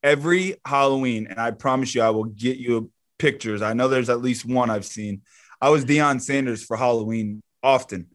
every 0.02 0.56
Halloween, 0.64 1.26
and 1.28 1.40
I 1.40 1.50
promise 1.50 1.94
you, 1.94 2.02
I 2.02 2.10
will 2.10 2.24
get 2.24 2.56
you 2.56 2.90
pictures. 3.18 3.62
I 3.62 3.72
know 3.72 3.88
there's 3.88 4.10
at 4.10 4.22
least 4.22 4.44
one 4.44 4.70
I've 4.70 4.84
seen. 4.84 5.22
I 5.60 5.70
was 5.70 5.84
Deion 5.84 6.20
Sanders 6.20 6.64
for 6.64 6.76
Halloween 6.76 7.42
often. 7.62 8.08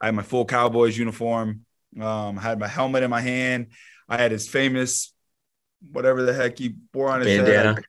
I 0.00 0.06
had 0.06 0.14
my 0.14 0.22
full 0.22 0.44
Cowboys 0.44 0.96
uniform. 0.96 1.64
Um, 2.00 2.38
I 2.38 2.42
had 2.42 2.58
my 2.58 2.68
helmet 2.68 3.02
in 3.02 3.10
my 3.10 3.20
hand. 3.20 3.68
I 4.08 4.16
had 4.16 4.30
his 4.30 4.48
famous 4.48 5.12
whatever 5.92 6.22
the 6.22 6.34
heck 6.34 6.58
he 6.58 6.74
wore 6.92 7.10
on 7.10 7.20
his 7.20 7.38
bandana. 7.38 7.74
head. 7.74 7.84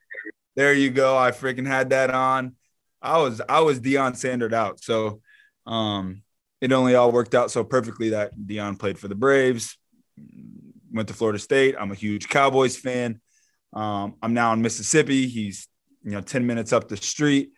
There 0.56 0.72
you 0.72 0.90
go. 0.90 1.16
I 1.16 1.30
freaking 1.30 1.66
had 1.66 1.90
that 1.90 2.10
on. 2.10 2.54
I 3.02 3.18
was 3.18 3.40
I 3.48 3.60
was 3.60 3.80
Deion 3.80 4.16
Sandered 4.16 4.54
out. 4.54 4.82
So 4.82 5.20
um, 5.66 6.22
it 6.60 6.72
only 6.72 6.94
all 6.94 7.12
worked 7.12 7.34
out 7.34 7.50
so 7.50 7.64
perfectly 7.64 8.10
that 8.10 8.36
Deion 8.36 8.78
played 8.78 8.98
for 8.98 9.08
the 9.08 9.14
Braves, 9.14 9.78
went 10.92 11.08
to 11.08 11.14
Florida 11.14 11.38
State. 11.38 11.76
I'm 11.78 11.92
a 11.92 11.94
huge 11.94 12.28
Cowboys 12.28 12.76
fan. 12.76 13.20
Um, 13.72 14.16
I'm 14.22 14.34
now 14.34 14.52
in 14.52 14.62
Mississippi. 14.62 15.28
He's 15.28 15.68
you 16.02 16.12
know 16.12 16.20
10 16.20 16.46
minutes 16.46 16.72
up 16.72 16.88
the 16.88 16.96
street. 16.96 17.52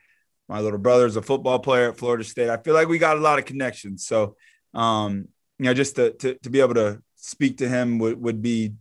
My 0.49 0.61
little 0.61 0.79
brother's 0.79 1.17
a 1.17 1.23
football 1.23 1.59
player 1.59 1.91
at 1.91 1.97
Florida 1.97 2.25
State. 2.25 2.51
I 2.51 2.57
feel 2.57 2.75
like 2.75 2.89
we 2.89 2.99
got 2.99 3.17
a 3.17 3.21
lot 3.21 3.39
of 3.39 3.45
connections. 3.45 4.07
So 4.07 4.37
um, 4.75 5.29
you 5.59 5.67
know, 5.67 5.75
just 5.75 5.97
to, 5.97 6.13
to, 6.13 6.35
to 6.39 6.51
be 6.51 6.61
able 6.61 6.75
to 6.75 7.03
speak 7.17 7.59
to 7.59 7.69
him 7.69 7.99
would, 7.99 8.21
would 8.21 8.43
be 8.43 8.73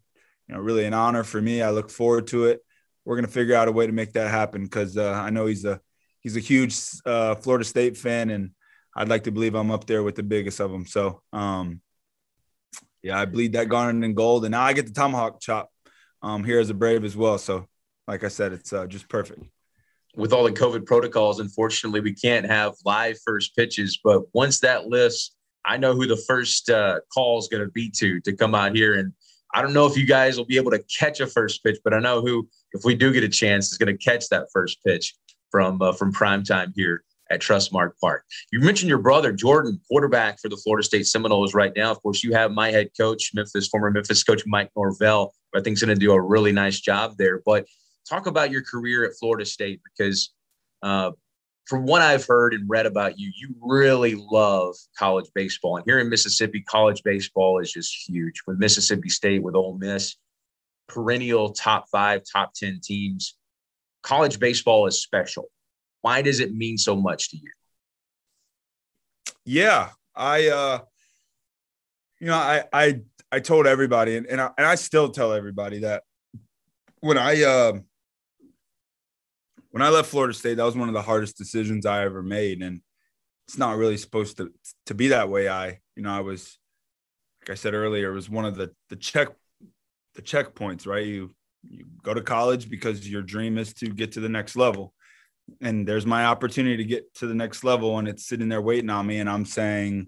you 0.48 0.56
know 0.56 0.60
really 0.60 0.86
an 0.86 0.94
honor 0.94 1.24
for 1.24 1.42
me. 1.42 1.62
I 1.62 1.72
look 1.72 1.90
forward 1.90 2.28
to 2.28 2.46
it. 2.46 2.62
We're 3.06 3.16
gonna 3.16 3.28
figure 3.28 3.56
out 3.56 3.68
a 3.68 3.72
way 3.72 3.88
to 3.88 3.94
make 3.94 4.14
that 4.14 4.30
happen 4.30 4.64
because 4.64 4.98
uh, 4.98 5.12
I 5.12 5.30
know 5.30 5.46
he's 5.46 5.66
a 5.66 5.80
he's 6.22 6.38
a 6.38 6.42
huge 6.42 6.78
uh, 7.06 7.36
Florida 7.36 7.66
State 7.66 7.98
fan, 7.98 8.30
and 8.30 8.52
I'd 8.96 9.10
like 9.10 9.24
to 9.26 9.32
believe 9.32 9.56
I'm 9.56 9.72
up 9.72 9.86
there 9.86 10.04
with 10.04 10.16
the 10.16 10.24
biggest 10.24 10.60
of 10.60 10.72
them. 10.72 10.86
So, 10.86 11.22
um, 11.34 11.82
yeah, 13.02 13.20
I 13.20 13.26
bleed 13.26 13.54
that 13.54 13.70
garnet 13.70 14.04
and 14.04 14.16
gold, 14.16 14.46
and 14.46 14.52
now 14.52 14.62
I 14.62 14.74
get 14.74 14.88
the 14.88 14.94
tomahawk 14.94 15.40
chop 15.40 15.70
um, 16.22 16.44
here 16.44 16.60
as 16.60 16.70
a 16.70 16.74
Brave 16.74 17.04
as 17.04 17.16
well. 17.16 17.38
So, 17.38 17.68
like 18.08 18.24
I 18.24 18.28
said, 18.28 18.54
it's 18.54 18.74
uh, 18.74 18.88
just 18.88 19.10
perfect. 19.10 19.44
With 20.16 20.34
all 20.34 20.44
the 20.44 20.52
COVID 20.52 20.86
protocols, 20.86 21.40
unfortunately, 21.40 22.02
we 22.02 22.14
can't 22.14 22.46
have 22.46 22.74
live 22.86 23.18
first 23.26 23.56
pitches. 23.56 24.00
But 24.04 24.24
once 24.34 24.60
that 24.60 24.88
list, 24.88 25.36
I 25.66 25.78
know 25.78 25.94
who 25.94 26.08
the 26.08 26.18
first 26.18 26.70
uh, 26.70 27.00
call 27.14 27.40
is 27.40 27.48
going 27.48 27.64
to 27.64 27.72
be 27.72 27.90
to 27.98 28.20
to 28.22 28.34
come 28.34 28.54
out 28.56 28.76
here. 28.76 28.96
And 28.96 29.14
I 29.54 29.62
don't 29.62 29.74
know 29.74 29.86
if 29.86 29.98
you 29.98 30.06
guys 30.06 30.38
will 30.38 30.46
be 30.46 30.58
able 30.58 30.72
to 30.72 30.84
catch 31.00 31.20
a 31.20 31.28
first 31.28 31.64
pitch, 31.64 31.78
but 31.84 31.94
I 31.94 32.00
know 32.00 32.22
who, 32.22 32.48
if 32.74 32.84
we 32.84 32.96
do 32.96 33.12
get 33.12 33.24
a 33.24 33.30
chance, 33.30 33.72
is 33.72 33.78
going 33.78 33.96
to 33.96 34.04
catch 34.04 34.28
that 34.30 34.48
first 34.54 34.80
pitch 34.86 35.14
from 35.50 35.82
uh, 35.82 35.94
from 35.94 36.12
prime 36.12 36.44
time 36.44 36.74
here 36.76 37.04
at 37.30 37.40
Trustmark 37.42 37.92
Park. 38.02 38.26
You 38.52 38.60
mentioned 38.60 38.90
your 38.90 38.98
brother 39.00 39.32
Jordan, 39.32 39.80
quarterback 39.88 40.40
for 40.40 40.50
the 40.50 40.58
Florida 40.58 40.84
State 40.84 41.08
Seminoles 41.08 41.54
right 41.54 41.72
now. 41.76 41.92
Of 41.92 42.02
course, 42.02 42.24
you 42.24 42.34
have 42.34 42.52
my 42.52 42.72
head 42.72 42.90
coach, 43.00 43.32
Memphis 43.34 43.68
former 43.68 43.92
Memphis 43.92 44.24
coach 44.24 44.44
Mike 44.46 44.70
Norvell, 44.76 45.34
I 45.56 45.62
think 45.62 45.76
is 45.76 45.84
going 45.84 45.96
to 45.96 46.00
do 46.00 46.12
a 46.12 46.22
really 46.22 46.52
nice 46.52 46.80
job 46.80 47.16
there. 47.18 47.42
But 47.46 47.66
talk 48.12 48.28
about 48.28 48.52
your 48.52 48.64
career 48.64 49.06
at 49.06 49.14
Florida 49.20 49.46
State 49.46 49.82
because. 49.84 50.34
Uh, 50.84 51.12
from 51.66 51.86
what 51.86 52.02
I've 52.02 52.26
heard 52.26 52.56
and 52.56 52.68
read 52.68 52.88
about 52.88 53.20
you, 53.20 53.32
you 53.34 53.56
really 53.62 54.16
love 54.16 54.76
college 54.98 55.30
baseball. 55.36 55.78
And 55.78 55.86
here 55.86 56.00
in 56.00 56.10
Mississippi, 56.10 56.62
college 56.62 57.02
baseball 57.04 57.60
is 57.60 57.72
just 57.72 58.10
huge. 58.10 58.42
With 58.48 58.58
Mississippi 58.58 59.10
State, 59.10 59.44
with 59.44 59.56
Ole 59.56 59.78
Miss, 59.78 60.18
perennial 60.90 61.52
top 61.52 61.86
five, 61.90 62.24
top 62.30 62.54
10 62.56 62.82
teams 62.84 63.36
college 64.02 64.40
baseball 64.40 64.88
is 64.88 65.02
special. 65.02 65.50
Why 66.02 66.22
does 66.22 66.40
it 66.40 66.54
mean 66.54 66.78
so 66.78 66.96
much 66.96 67.30
to 67.30 67.38
you? 67.38 67.52
Yeah, 69.46 69.90
I, 70.16 70.50
uh, 70.50 70.80
you 72.20 72.28
know, 72.28 72.36
I, 72.36 72.64
I, 72.74 73.02
I 73.32 73.40
told 73.40 73.68
everybody, 73.68 74.18
and, 74.18 74.28
and 74.28 74.42
I, 74.42 74.52
and 74.58 74.68
I 74.68 74.76
still 74.76 75.10
tell 75.10 75.34
everybody 75.34 75.80
that 75.80 76.04
when 77.00 77.18
I, 77.18 77.44
uh, 77.44 77.80
when 79.72 79.82
I 79.82 79.90
left 79.90 80.10
Florida 80.10 80.34
State, 80.34 80.56
that 80.56 80.64
was 80.64 80.78
one 80.78 80.90
of 80.90 80.94
the 80.94 81.02
hardest 81.02 81.38
decisions 81.38 81.86
I 81.86 82.04
ever 82.04 82.22
made, 82.22 82.62
and 82.62 82.82
it's 83.48 83.58
not 83.58 83.78
really 83.78 83.98
supposed 83.98 84.38
to 84.38 84.52
to 84.86 84.94
be 84.94 85.10
that 85.10 85.30
way. 85.30 85.50
I, 85.50 85.80
you 85.96 86.04
know, 86.04 86.12
I 86.12 86.22
was, 86.22 86.58
like 87.42 87.52
I 87.52 87.56
said 87.56 87.74
earlier, 87.74 88.12
it 88.12 88.16
was 88.16 88.30
one 88.30 88.46
of 88.46 88.56
the 88.56 88.72
the 88.90 88.96
check 88.96 89.30
the 90.16 90.22
checkpoints, 90.22 90.86
right? 90.86 91.06
You 91.06 91.32
you 91.70 91.86
go 92.04 92.14
to 92.14 92.22
college 92.22 92.70
because 92.70 93.10
your 93.10 93.22
dream 93.22 93.58
is 93.58 93.74
to 93.76 93.88
get 93.88 94.14
to 94.14 94.20
the 94.20 94.30
next 94.30 94.56
level. 94.56 94.94
And 95.62 95.88
there's 95.88 96.06
my 96.06 96.26
opportunity 96.26 96.78
to 96.78 96.84
get 96.84 97.14
to 97.16 97.28
the 97.28 97.36
next 97.36 97.64
level 97.64 98.00
and 98.00 98.08
it's 98.08 98.28
sitting 98.28 98.50
there 98.50 98.62
waiting 98.62 98.90
on 98.90 99.06
me. 99.06 99.20
And 99.20 99.30
i'm 99.30 99.46
saying 99.46 100.08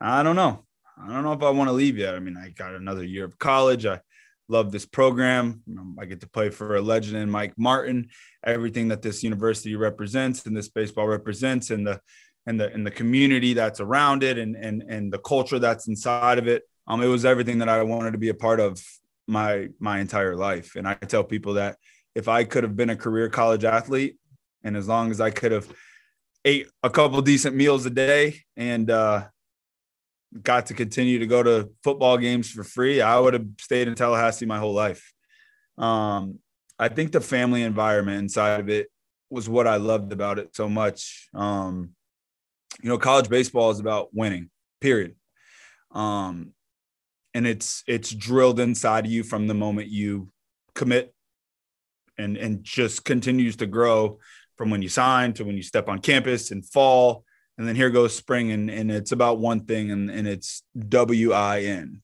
i 0.00 0.22
don't 0.22 0.36
know. 0.36 0.64
I 1.02 1.12
don't 1.12 1.22
know 1.22 1.32
if 1.32 1.42
i 1.42 1.50
want 1.50 1.68
to 1.68 1.72
leave 1.72 1.98
yet. 1.98 2.14
I 2.14 2.20
mean 2.20 2.36
i 2.36 2.50
got 2.50 2.74
another 2.74 3.04
year 3.04 3.24
of 3.24 3.38
college. 3.38 3.86
I 3.86 4.00
love 4.48 4.72
this 4.72 4.86
program. 4.86 5.62
I 5.98 6.04
get 6.04 6.20
to 6.20 6.28
play 6.28 6.50
for 6.50 6.76
a 6.76 6.80
legend 6.80 7.16
in 7.16 7.30
mike 7.30 7.54
martin. 7.56 8.08
Everything 8.44 8.88
that 8.88 9.02
this 9.02 9.22
university 9.22 9.76
represents 9.76 10.46
and 10.46 10.56
this 10.56 10.68
baseball 10.68 11.06
represents 11.06 11.70
and 11.70 11.86
the 11.86 12.00
and 12.46 12.60
the 12.60 12.72
and 12.72 12.86
the 12.86 12.90
community 12.90 13.54
that's 13.54 13.80
around 13.80 14.22
it 14.22 14.38
and 14.38 14.56
and 14.56 14.82
and 14.82 15.12
the 15.12 15.18
culture 15.18 15.58
that's 15.58 15.88
inside 15.88 16.38
of 16.38 16.46
it. 16.46 16.62
Um 16.86 17.02
it 17.02 17.08
was 17.08 17.24
everything 17.24 17.58
that 17.58 17.68
i 17.68 17.82
wanted 17.82 18.12
to 18.12 18.18
be 18.18 18.28
a 18.28 18.34
part 18.34 18.60
of 18.60 18.80
my 19.26 19.68
my 19.80 19.98
entire 20.00 20.36
life. 20.36 20.76
And 20.76 20.86
I 20.86 20.94
tell 20.94 21.24
people 21.24 21.54
that 21.54 21.76
if 22.14 22.28
I 22.28 22.44
could 22.44 22.62
have 22.62 22.76
been 22.76 22.90
a 22.90 22.96
career 22.96 23.28
college 23.28 23.64
athlete, 23.64 24.16
and 24.62 24.76
as 24.76 24.88
long 24.88 25.10
as 25.10 25.20
I 25.20 25.30
could 25.30 25.52
have 25.52 25.68
ate 26.44 26.68
a 26.82 26.90
couple 26.90 27.20
decent 27.22 27.56
meals 27.56 27.86
a 27.86 27.90
day 27.90 28.40
and 28.56 28.90
uh, 28.90 29.24
got 30.42 30.66
to 30.66 30.74
continue 30.74 31.18
to 31.18 31.26
go 31.26 31.42
to 31.42 31.70
football 31.82 32.18
games 32.18 32.50
for 32.50 32.64
free, 32.64 33.00
I 33.00 33.18
would 33.18 33.34
have 33.34 33.46
stayed 33.60 33.88
in 33.88 33.94
Tallahassee 33.94 34.46
my 34.46 34.58
whole 34.58 34.74
life. 34.74 35.12
Um, 35.78 36.38
I 36.78 36.88
think 36.88 37.12
the 37.12 37.20
family 37.20 37.62
environment 37.62 38.18
inside 38.18 38.60
of 38.60 38.68
it 38.68 38.88
was 39.30 39.48
what 39.48 39.66
I 39.66 39.76
loved 39.76 40.12
about 40.12 40.38
it 40.38 40.54
so 40.54 40.68
much. 40.68 41.28
Um, 41.34 41.90
you 42.82 42.88
know, 42.88 42.98
college 42.98 43.28
baseball 43.28 43.70
is 43.70 43.80
about 43.80 44.08
winning, 44.12 44.50
period. 44.80 45.16
Um, 45.90 46.52
and 47.34 47.46
it's 47.46 47.82
it's 47.86 48.10
drilled 48.10 48.60
inside 48.60 49.04
of 49.04 49.10
you 49.10 49.22
from 49.22 49.46
the 49.46 49.54
moment 49.54 49.88
you 49.88 50.30
commit 50.74 51.14
and 52.18 52.36
and 52.36 52.64
just 52.64 53.04
continues 53.04 53.56
to 53.56 53.66
grow 53.66 54.18
from 54.56 54.70
when 54.70 54.80
you 54.80 54.88
sign 54.88 55.34
to 55.34 55.44
when 55.44 55.56
you 55.56 55.62
step 55.62 55.88
on 55.88 55.98
campus 55.98 56.50
in 56.50 56.62
fall 56.62 57.25
and 57.58 57.66
then 57.66 57.76
here 57.76 57.90
goes 57.90 58.14
spring 58.14 58.50
and, 58.52 58.70
and 58.70 58.90
it's 58.90 59.12
about 59.12 59.38
one 59.38 59.60
thing 59.60 59.90
and, 59.90 60.10
and 60.10 60.28
it's 60.28 60.62
w-i-n 60.78 62.02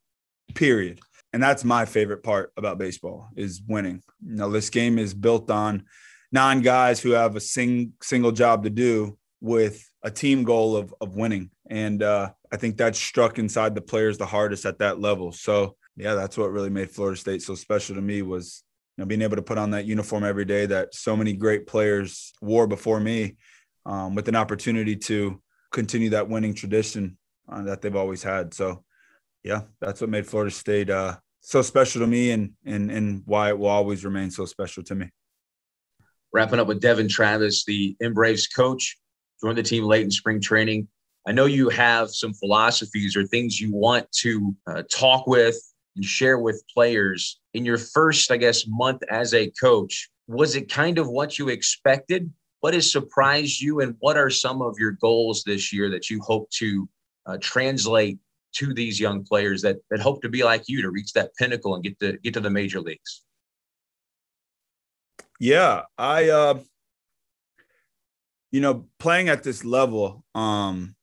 period. 0.54 1.00
And 1.32 1.42
that's 1.42 1.64
my 1.64 1.84
favorite 1.84 2.22
part 2.22 2.52
about 2.56 2.78
baseball 2.78 3.28
is 3.36 3.62
winning. 3.66 4.02
Now 4.22 4.48
this 4.48 4.70
game 4.70 4.98
is 4.98 5.14
built 5.14 5.50
on 5.50 5.84
nine 6.30 6.60
guys 6.60 7.00
who 7.00 7.10
have 7.10 7.36
a 7.36 7.40
sing, 7.40 7.92
single 8.02 8.32
job 8.32 8.64
to 8.64 8.70
do 8.70 9.18
with 9.40 9.88
a 10.02 10.10
team 10.10 10.44
goal 10.44 10.76
of, 10.76 10.94
of 11.00 11.16
winning. 11.16 11.50
And 11.68 12.02
uh, 12.02 12.30
I 12.52 12.56
think 12.56 12.76
that 12.76 12.96
struck 12.96 13.38
inside 13.38 13.74
the 13.74 13.80
players 13.80 14.18
the 14.18 14.26
hardest 14.26 14.66
at 14.66 14.78
that 14.78 15.00
level. 15.00 15.32
So 15.32 15.76
yeah, 15.96 16.14
that's 16.14 16.38
what 16.38 16.52
really 16.52 16.70
made 16.70 16.90
Florida 16.90 17.18
State 17.18 17.42
so 17.42 17.54
special 17.54 17.94
to 17.96 18.02
me 18.02 18.22
was 18.22 18.62
you 18.96 19.02
know 19.02 19.06
being 19.06 19.22
able 19.22 19.36
to 19.36 19.42
put 19.42 19.58
on 19.58 19.70
that 19.70 19.84
uniform 19.84 20.24
every 20.24 20.44
day 20.44 20.66
that 20.66 20.94
so 20.94 21.16
many 21.16 21.34
great 21.34 21.66
players 21.66 22.32
wore 22.40 22.66
before 22.66 23.00
me, 23.00 23.36
um, 23.86 24.14
with 24.14 24.28
an 24.28 24.36
opportunity 24.36 24.96
to 24.96 25.40
continue 25.72 26.10
that 26.10 26.28
winning 26.28 26.54
tradition 26.54 27.18
uh, 27.48 27.62
that 27.62 27.80
they've 27.80 27.96
always 27.96 28.22
had. 28.22 28.54
So 28.54 28.84
yeah, 29.42 29.62
that's 29.80 30.00
what 30.00 30.10
made 30.10 30.26
Florida 30.26 30.50
State 30.50 30.90
uh, 30.90 31.16
so 31.40 31.60
special 31.60 32.00
to 32.00 32.06
me 32.06 32.30
and 32.30 32.52
and 32.64 32.90
and 32.90 33.22
why 33.26 33.48
it 33.48 33.58
will 33.58 33.68
always 33.68 34.04
remain 34.04 34.30
so 34.30 34.44
special 34.44 34.82
to 34.84 34.94
me. 34.94 35.10
Wrapping 36.32 36.60
up 36.60 36.66
with 36.66 36.80
Devon 36.80 37.08
Travis, 37.08 37.64
the 37.64 37.96
Braves 38.14 38.46
coach, 38.46 38.96
joined 39.42 39.58
the 39.58 39.62
team 39.62 39.84
late 39.84 40.04
in 40.04 40.10
spring 40.10 40.40
training. 40.40 40.88
I 41.26 41.32
know 41.32 41.46
you 41.46 41.68
have 41.68 42.10
some 42.10 42.32
philosophies 42.32 43.16
or 43.16 43.24
things 43.26 43.60
you 43.60 43.72
want 43.72 44.10
to 44.20 44.56
uh, 44.66 44.82
talk 44.90 45.26
with 45.26 45.56
and 45.94 46.04
share 46.04 46.38
with 46.38 46.64
players 46.72 47.40
in 47.54 47.64
your 47.64 47.78
first, 47.78 48.30
I 48.30 48.38
guess, 48.38 48.66
month 48.66 49.02
as 49.10 49.34
a 49.34 49.50
coach. 49.50 50.10
Was 50.26 50.56
it 50.56 50.72
kind 50.72 50.98
of 50.98 51.08
what 51.08 51.38
you 51.38 51.48
expected? 51.48 52.32
What 52.62 52.74
has 52.74 52.92
surprised 52.92 53.60
you, 53.60 53.80
and 53.80 53.96
what 53.98 54.16
are 54.16 54.30
some 54.30 54.62
of 54.62 54.76
your 54.78 54.92
goals 54.92 55.42
this 55.42 55.72
year 55.72 55.90
that 55.90 56.08
you 56.08 56.20
hope 56.20 56.48
to 56.50 56.88
uh, 57.26 57.36
translate 57.40 58.20
to 58.52 58.72
these 58.72 59.00
young 59.00 59.24
players 59.24 59.62
that 59.62 59.78
that 59.90 59.98
hope 59.98 60.22
to 60.22 60.28
be 60.28 60.44
like 60.44 60.68
you 60.68 60.80
to 60.82 60.90
reach 60.90 61.12
that 61.14 61.34
pinnacle 61.34 61.74
and 61.74 61.82
get 61.82 61.98
to 61.98 62.18
get 62.18 62.34
to 62.34 62.40
the 62.40 62.50
major 62.50 62.80
leagues? 62.80 63.24
Yeah, 65.40 65.82
I, 65.98 66.28
uh, 66.28 66.60
you 68.52 68.60
know, 68.60 68.86
playing 69.00 69.28
at 69.28 69.42
this 69.42 69.64
level, 69.64 70.24
um, 70.36 70.94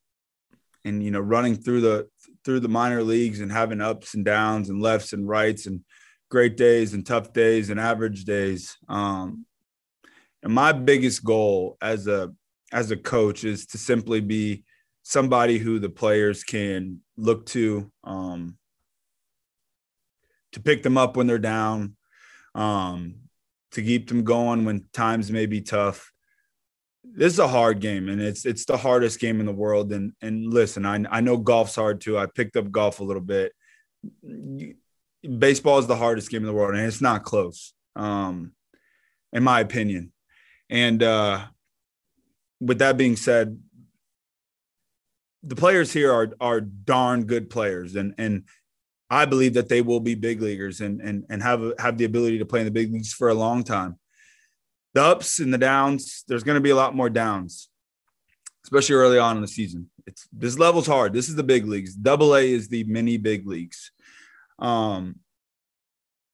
and 0.86 1.04
you 1.04 1.12
know 1.12 1.19
running 1.19 1.56
through 1.56 1.82
the 1.82 2.08
through 2.45 2.62
the 2.62 2.69
minor 2.69 3.04
leagues 3.04 3.41
and 3.41 3.52
having 3.52 3.82
ups 3.82 4.13
and 4.13 4.24
downs 4.24 4.69
and 4.69 4.82
lefts 4.82 5.12
and 5.12 5.28
rights 5.28 5.65
and 5.65 5.82
great 6.30 6.56
days 6.56 6.93
and 6.93 7.06
tough 7.06 7.34
days 7.34 7.69
and 7.69 7.82
average 7.82 8.24
days 8.24 8.78
um, 8.88 9.45
and 10.43 10.54
my 10.54 10.71
biggest 10.71 11.23
goal 11.23 11.78
as 11.82 12.08
a 12.08 12.32
as 12.71 12.91
a 12.91 12.97
coach 12.97 13.43
is 13.43 13.65
to 13.67 13.78
simply 13.78 14.21
be 14.21 14.63
somebody 15.04 15.58
who 15.58 15.80
the 15.80 15.89
players 15.89 16.43
can 16.43 16.99
look 17.17 17.45
to 17.47 17.91
um, 18.04 18.58
to 20.52 20.60
pick 20.60 20.84
them 20.84 20.97
up 20.97 21.17
when 21.17 21.28
they're 21.28 21.39
down 21.39 21.95
um, 22.56 23.15
to 23.71 23.82
keep 23.82 24.08
them 24.08 24.23
going 24.23 24.65
when 24.65 24.86
times 24.93 25.32
may 25.32 25.45
be 25.45 25.62
tough. 25.62 26.12
This 27.04 27.34
is 27.34 27.39
a 27.39 27.47
hard 27.47 27.80
game 27.80 28.08
and 28.08 28.21
it's 28.21 28.45
it's 28.45 28.65
the 28.65 28.78
hardest 28.78 29.19
game 29.19 29.39
in 29.39 29.45
the 29.45 29.52
world. 29.52 29.91
And 29.91 30.13
and 30.21 30.45
listen 30.45 30.86
I, 30.86 31.04
I 31.10 31.21
know 31.21 31.38
golf's 31.38 31.75
hard 31.75 32.02
too. 32.02 32.17
I 32.17 32.28
picked 32.28 32.56
up 32.56 32.71
golf 32.71 32.99
a 32.99 33.04
little 33.04 33.21
bit. 33.21 33.52
Baseball 35.38 35.80
is 35.80 35.88
the 35.88 35.95
hardest 35.95 36.30
game 36.30 36.41
in 36.41 36.47
the 36.47 36.54
world 36.54 36.75
and 36.75 36.86
it's 36.86 37.02
not 37.02 37.23
close 37.23 37.73
um 37.95 38.54
in 39.34 39.43
my 39.43 39.60
opinion 39.60 40.13
and 40.70 41.02
uh 41.04 41.46
with 42.62 42.80
that 42.80 42.98
being 42.98 43.16
said, 43.16 43.58
the 45.44 45.56
players 45.56 45.94
here 45.94 46.12
are 46.12 46.34
are 46.40 46.62
darn 46.62 47.26
good 47.26 47.50
players, 47.50 47.96
and 47.96 48.14
and 48.18 48.44
I 49.10 49.26
believe 49.26 49.54
that 49.54 49.70
they 49.70 49.82
will 49.82 50.00
be 50.00 50.16
big 50.16 50.42
leaguers 50.42 50.82
and 50.82 51.02
and 51.02 51.26
and 51.30 51.42
have 51.42 51.74
have 51.80 51.98
the 51.98 52.06
ability 52.06 52.40
to 52.40 52.46
play 52.46 52.60
in 52.60 52.66
the 52.66 52.72
big 52.72 52.92
leagues 52.92 53.14
for 53.14 53.30
a 53.30 53.34
long 53.34 53.64
time. 53.64 53.98
The 54.94 55.04
ups 55.04 55.40
and 55.40 55.54
the 55.54 55.58
downs, 55.58 56.24
there's 56.28 56.44
going 56.44 56.56
to 56.56 56.62
be 56.62 56.72
a 56.72 56.76
lot 56.76 56.96
more 56.96 57.10
downs, 57.10 57.70
especially 58.66 58.96
early 58.96 59.20
on 59.20 59.36
in 59.36 59.42
the 59.42 59.48
season. 59.48 59.90
It's 60.08 60.28
this 60.34 60.58
level's 60.58 60.88
hard. 60.88 61.14
This 61.14 61.30
is 61.30 61.36
the 61.36 61.44
big 61.44 61.68
leagues. 61.68 61.94
Double 61.96 62.36
A 62.36 62.52
is 62.52 62.68
the 62.68 62.84
mini 62.86 63.18
big 63.18 63.48
leagues. 63.48 63.92
Um, 64.58 65.20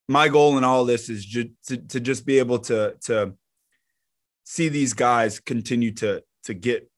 my 0.08 0.30
goal 0.30 0.58
in 0.58 0.63
all 0.63 0.86
this 0.86 1.10
is 1.10 1.26
ju- 1.26 1.52
to, 1.67 1.78
to 1.78 2.00
just 2.00 2.26
be 2.26 2.39
able 2.39 2.60
to 2.60 2.95
to 3.06 3.34
see 4.45 4.69
these 4.69 4.93
guys 4.93 5.39
continue 5.39 5.91
to 5.91 6.23
to 6.45 6.53
get 6.53 6.89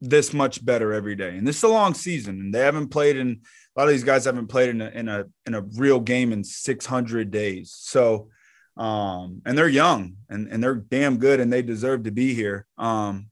this 0.00 0.34
much 0.34 0.62
better 0.64 0.92
every 0.92 1.16
day. 1.16 1.36
And 1.36 1.46
this 1.46 1.56
is 1.56 1.62
a 1.62 1.68
long 1.68 1.94
season, 1.94 2.40
and 2.40 2.54
they 2.54 2.60
haven't 2.60 2.88
played 2.88 3.16
in 3.16 3.40
a 3.74 3.80
lot 3.80 3.88
of 3.88 3.92
these 3.92 4.04
guys 4.04 4.26
haven't 4.26 4.48
played 4.48 4.68
in 4.68 4.82
a 4.82 4.88
in 4.88 5.08
a 5.08 5.24
in 5.46 5.54
a 5.54 5.62
real 5.62 6.00
game 6.00 6.32
in 6.32 6.44
600 6.44 7.30
days. 7.30 7.74
So, 7.74 8.28
um, 8.76 9.40
and 9.46 9.56
they're 9.56 9.68
young 9.68 10.16
and 10.28 10.48
and 10.48 10.62
they're 10.62 10.74
damn 10.74 11.16
good, 11.18 11.40
and 11.40 11.50
they 11.50 11.62
deserve 11.62 12.04
to 12.04 12.10
be 12.10 12.34
here. 12.34 12.66
Um, 12.76 13.30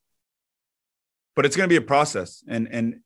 but 1.36 1.44
it's 1.44 1.56
going 1.56 1.68
to 1.68 1.72
be 1.72 1.76
a 1.76 1.86
process, 1.86 2.42
and 2.48 2.68
and 2.70 3.00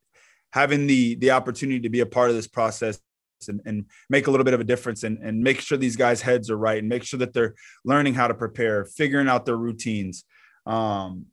having 0.52 0.86
the 0.86 1.16
the 1.16 1.32
opportunity 1.32 1.80
to 1.80 1.88
be 1.88 2.00
a 2.00 2.06
part 2.06 2.30
of 2.30 2.36
this 2.36 2.48
process 2.48 3.00
and, 3.46 3.60
and 3.64 3.84
make 4.10 4.26
a 4.26 4.30
little 4.30 4.44
bit 4.44 4.54
of 4.54 4.60
a 4.60 4.64
difference 4.64 5.04
and, 5.04 5.18
and 5.18 5.40
make 5.40 5.60
sure 5.60 5.78
these 5.78 5.96
guys' 5.96 6.20
heads 6.20 6.50
are 6.50 6.58
right 6.58 6.78
and 6.78 6.88
make 6.88 7.04
sure 7.04 7.18
that 7.18 7.32
they're 7.32 7.54
learning 7.84 8.14
how 8.14 8.26
to 8.26 8.34
prepare, 8.34 8.84
figuring 8.84 9.28
out 9.28 9.46
their 9.46 9.56
routines. 9.56 10.24
Um, 10.68 11.26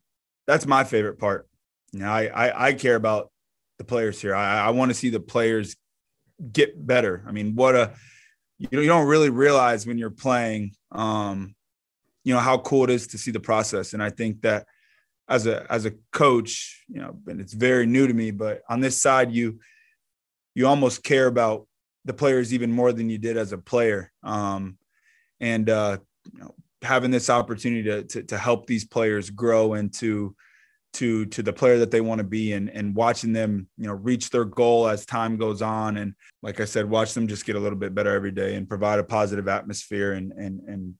that's 0.46 0.66
my 0.66 0.84
favorite 0.84 1.18
part. 1.18 1.48
You 1.92 2.00
know, 2.00 2.10
I, 2.10 2.26
I, 2.26 2.66
I 2.68 2.72
care 2.72 2.96
about 2.96 3.30
the 3.78 3.84
players 3.84 4.20
here. 4.20 4.34
I, 4.34 4.66
I 4.66 4.70
want 4.70 4.90
to 4.90 4.94
see 4.94 5.10
the 5.10 5.20
players 5.20 5.76
get 6.52 6.86
better. 6.86 7.24
I 7.26 7.32
mean, 7.32 7.54
what 7.54 7.74
a 7.74 7.92
you 8.58 8.68
know, 8.72 8.80
you 8.80 8.88
don't 8.88 9.06
really 9.06 9.30
realize 9.30 9.86
when 9.86 9.98
you're 9.98 10.10
playing, 10.10 10.72
um, 10.90 11.54
you 12.24 12.32
know, 12.32 12.40
how 12.40 12.58
cool 12.58 12.84
it 12.84 12.90
is 12.90 13.08
to 13.08 13.18
see 13.18 13.30
the 13.30 13.40
process. 13.40 13.92
And 13.92 14.02
I 14.02 14.10
think 14.10 14.42
that 14.42 14.66
as 15.28 15.46
a 15.46 15.70
as 15.70 15.84
a 15.84 15.92
coach, 16.12 16.84
you 16.88 17.00
know, 17.00 17.18
and 17.26 17.40
it's 17.40 17.52
very 17.52 17.86
new 17.86 18.06
to 18.06 18.14
me, 18.14 18.30
but 18.30 18.62
on 18.68 18.80
this 18.80 19.00
side, 19.00 19.32
you 19.32 19.60
you 20.54 20.66
almost 20.66 21.04
care 21.04 21.26
about 21.26 21.66
the 22.04 22.14
players 22.14 22.54
even 22.54 22.72
more 22.72 22.92
than 22.92 23.10
you 23.10 23.18
did 23.18 23.36
as 23.36 23.52
a 23.52 23.58
player. 23.58 24.12
Um, 24.22 24.78
and 25.40 25.68
uh, 25.68 25.98
you 26.32 26.40
know, 26.40 26.54
having 26.86 27.10
this 27.10 27.28
opportunity 27.28 27.82
to, 27.84 28.02
to, 28.04 28.22
to 28.22 28.38
help 28.38 28.66
these 28.66 28.84
players 28.84 29.30
grow 29.30 29.74
into 29.74 30.34
to 30.96 31.26
to 31.26 31.42
the 31.42 31.52
player 31.52 31.78
that 31.78 31.90
they 31.90 32.00
want 32.00 32.20
to 32.20 32.24
be 32.24 32.54
and 32.54 32.70
and 32.70 32.94
watching 32.94 33.34
them 33.34 33.68
you 33.76 33.86
know 33.86 33.92
reach 33.92 34.30
their 34.30 34.46
goal 34.46 34.88
as 34.88 35.04
time 35.04 35.36
goes 35.36 35.60
on. 35.60 35.98
And 35.98 36.14
like 36.42 36.58
I 36.58 36.64
said 36.64 36.88
watch 36.88 37.12
them 37.12 37.28
just 37.28 37.44
get 37.44 37.56
a 37.56 37.60
little 37.60 37.78
bit 37.78 37.94
better 37.94 38.14
every 38.14 38.30
day 38.30 38.54
and 38.54 38.68
provide 38.68 38.98
a 38.98 39.04
positive 39.04 39.46
atmosphere 39.46 40.12
and 40.12 40.32
and 40.32 40.60
and 40.60 40.94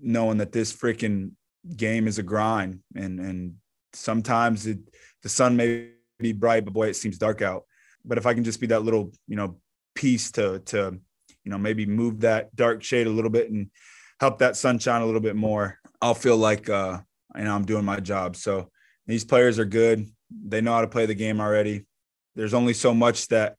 knowing 0.00 0.38
that 0.38 0.52
this 0.52 0.72
freaking 0.72 1.32
game 1.76 2.06
is 2.06 2.18
a 2.18 2.22
grind. 2.22 2.80
And 2.94 3.18
and 3.18 3.54
sometimes 3.92 4.66
it, 4.66 4.78
the 5.22 5.28
sun 5.28 5.56
may 5.56 5.90
be 6.20 6.32
bright 6.32 6.64
but 6.64 6.74
boy 6.74 6.86
it 6.86 6.94
seems 6.94 7.18
dark 7.18 7.42
out. 7.42 7.64
But 8.04 8.18
if 8.18 8.26
I 8.26 8.34
can 8.34 8.44
just 8.44 8.60
be 8.60 8.68
that 8.68 8.84
little 8.84 9.12
you 9.26 9.36
know 9.36 9.56
piece 9.96 10.30
to 10.32 10.60
to 10.66 11.00
you 11.42 11.50
know 11.50 11.58
maybe 11.58 11.84
move 11.84 12.20
that 12.20 12.54
dark 12.54 12.84
shade 12.84 13.08
a 13.08 13.10
little 13.10 13.30
bit 13.30 13.50
and 13.50 13.70
help 14.20 14.38
that 14.38 14.56
sunshine 14.56 15.02
a 15.02 15.06
little 15.06 15.20
bit 15.20 15.36
more 15.36 15.78
I'll 16.00 16.14
feel 16.14 16.36
like 16.36 16.68
uh 16.68 17.00
you 17.36 17.44
know 17.44 17.54
I'm 17.54 17.64
doing 17.64 17.84
my 17.84 18.00
job 18.00 18.36
so 18.36 18.70
these 19.06 19.24
players 19.24 19.58
are 19.58 19.64
good. 19.64 20.08
They 20.30 20.60
know 20.60 20.72
how 20.72 20.80
to 20.80 20.88
play 20.88 21.06
the 21.06 21.14
game 21.14 21.40
already. 21.40 21.84
There's 22.34 22.54
only 22.54 22.74
so 22.74 22.92
much 22.92 23.28
that 23.28 23.56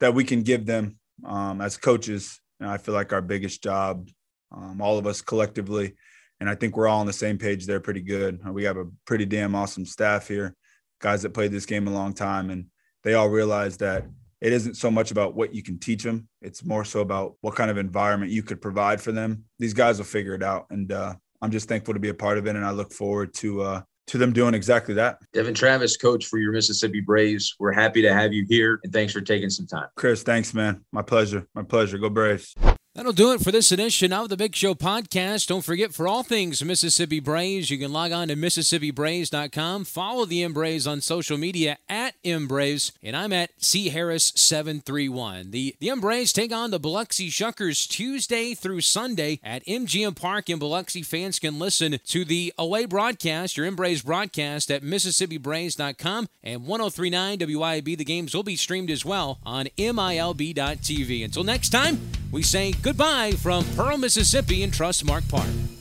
that 0.00 0.14
we 0.14 0.24
can 0.24 0.42
give 0.42 0.66
them 0.66 0.98
um, 1.24 1.60
as 1.60 1.76
coaches. 1.76 2.40
And 2.60 2.68
I 2.68 2.76
feel 2.76 2.94
like 2.94 3.12
our 3.12 3.22
biggest 3.22 3.62
job, 3.62 4.08
um, 4.52 4.80
all 4.80 4.98
of 4.98 5.06
us 5.06 5.20
collectively, 5.22 5.94
and 6.40 6.48
I 6.48 6.54
think 6.54 6.76
we're 6.76 6.88
all 6.88 7.00
on 7.00 7.06
the 7.06 7.12
same 7.12 7.38
page 7.38 7.66
there 7.66 7.80
pretty 7.80 8.02
good. 8.02 8.44
We 8.48 8.64
have 8.64 8.76
a 8.76 8.86
pretty 9.06 9.26
damn 9.26 9.54
awesome 9.54 9.86
staff 9.86 10.28
here, 10.28 10.54
guys 11.00 11.22
that 11.22 11.34
played 11.34 11.52
this 11.52 11.66
game 11.66 11.88
a 11.88 11.92
long 11.92 12.12
time, 12.12 12.50
and 12.50 12.66
they 13.02 13.14
all 13.14 13.28
realize 13.28 13.76
that 13.78 14.06
it 14.40 14.52
isn't 14.52 14.74
so 14.74 14.90
much 14.90 15.10
about 15.10 15.34
what 15.34 15.54
you 15.54 15.62
can 15.62 15.78
teach 15.78 16.02
them. 16.02 16.28
It's 16.40 16.64
more 16.64 16.84
so 16.84 17.00
about 17.00 17.34
what 17.40 17.56
kind 17.56 17.70
of 17.70 17.78
environment 17.78 18.30
you 18.30 18.42
could 18.42 18.60
provide 18.60 19.00
for 19.00 19.12
them. 19.12 19.44
These 19.58 19.74
guys 19.74 19.98
will 19.98 20.04
figure 20.04 20.34
it 20.34 20.42
out. 20.42 20.66
And 20.70 20.92
uh, 20.92 21.14
I'm 21.42 21.50
just 21.50 21.68
thankful 21.68 21.94
to 21.94 22.00
be 22.00 22.08
a 22.08 22.14
part 22.14 22.38
of 22.38 22.46
it. 22.46 22.56
And 22.56 22.64
I 22.64 22.70
look 22.70 22.92
forward 22.92 23.34
to 23.34 23.62
uh, 23.62 23.82
to 24.08 24.18
them 24.18 24.32
doing 24.32 24.54
exactly 24.54 24.94
that. 24.94 25.18
devon 25.32 25.54
Travis, 25.54 25.96
coach 25.96 26.26
for 26.26 26.38
your 26.38 26.52
Mississippi 26.52 27.00
Braves. 27.00 27.54
We're 27.58 27.72
happy 27.72 28.00
to 28.02 28.12
have 28.12 28.32
you 28.32 28.46
here 28.48 28.80
and 28.82 28.92
thanks 28.92 29.12
for 29.12 29.20
taking 29.20 29.50
some 29.50 29.66
time. 29.66 29.88
Chris, 29.96 30.22
thanks, 30.22 30.54
man. 30.54 30.84
My 30.92 31.02
pleasure. 31.02 31.46
My 31.54 31.62
pleasure. 31.62 31.98
Go 31.98 32.08
Braves. 32.08 32.54
That'll 32.98 33.12
do 33.12 33.30
it 33.30 33.40
for 33.40 33.52
this 33.52 33.70
edition 33.70 34.12
of 34.12 34.28
the 34.28 34.36
Big 34.36 34.56
Show 34.56 34.74
podcast. 34.74 35.46
Don't 35.46 35.64
forget, 35.64 35.94
for 35.94 36.08
all 36.08 36.24
things 36.24 36.64
Mississippi 36.64 37.20
Braves, 37.20 37.70
you 37.70 37.78
can 37.78 37.92
log 37.92 38.10
on 38.10 38.26
to 38.26 38.34
MississippiBraves.com. 38.34 39.84
Follow 39.84 40.24
the 40.24 40.42
M-Braves 40.42 40.84
on 40.84 41.00
social 41.00 41.38
media 41.38 41.78
at 41.88 42.14
M-Braves, 42.24 42.90
and 43.00 43.16
I'm 43.16 43.32
at 43.32 43.50
C 43.58 43.90
Harris 43.90 44.32
731. 44.34 45.52
The 45.52 45.76
the 45.78 45.90
M-Braves 45.90 46.32
take 46.32 46.52
on 46.52 46.72
the 46.72 46.80
Biloxi 46.80 47.30
Shuckers 47.30 47.88
Tuesday 47.88 48.52
through 48.54 48.80
Sunday 48.80 49.38
at 49.44 49.64
MGM 49.64 50.16
Park 50.16 50.50
in 50.50 50.58
Biloxi. 50.58 51.02
Fans 51.02 51.38
can 51.38 51.60
listen 51.60 52.00
to 52.04 52.24
the 52.24 52.52
away 52.58 52.84
broadcast, 52.84 53.56
your 53.56 53.66
M-Braves 53.66 54.02
broadcast 54.02 54.72
at 54.72 54.82
MississippiBraves.com 54.82 56.28
and 56.42 56.66
1039 56.66 57.38
WIB. 57.38 57.96
The 57.96 58.04
games 58.04 58.34
will 58.34 58.42
be 58.42 58.56
streamed 58.56 58.90
as 58.90 59.04
well 59.04 59.38
on 59.46 59.68
MILB.TV. 59.78 61.24
Until 61.24 61.44
next 61.44 61.68
time, 61.68 62.00
we 62.30 62.42
say 62.42 62.72
goodbye 62.82 63.32
from 63.32 63.64
Pearl, 63.76 63.96
Mississippi 63.96 64.62
and 64.62 64.72
Trustmark 64.72 65.28
Park. 65.28 65.77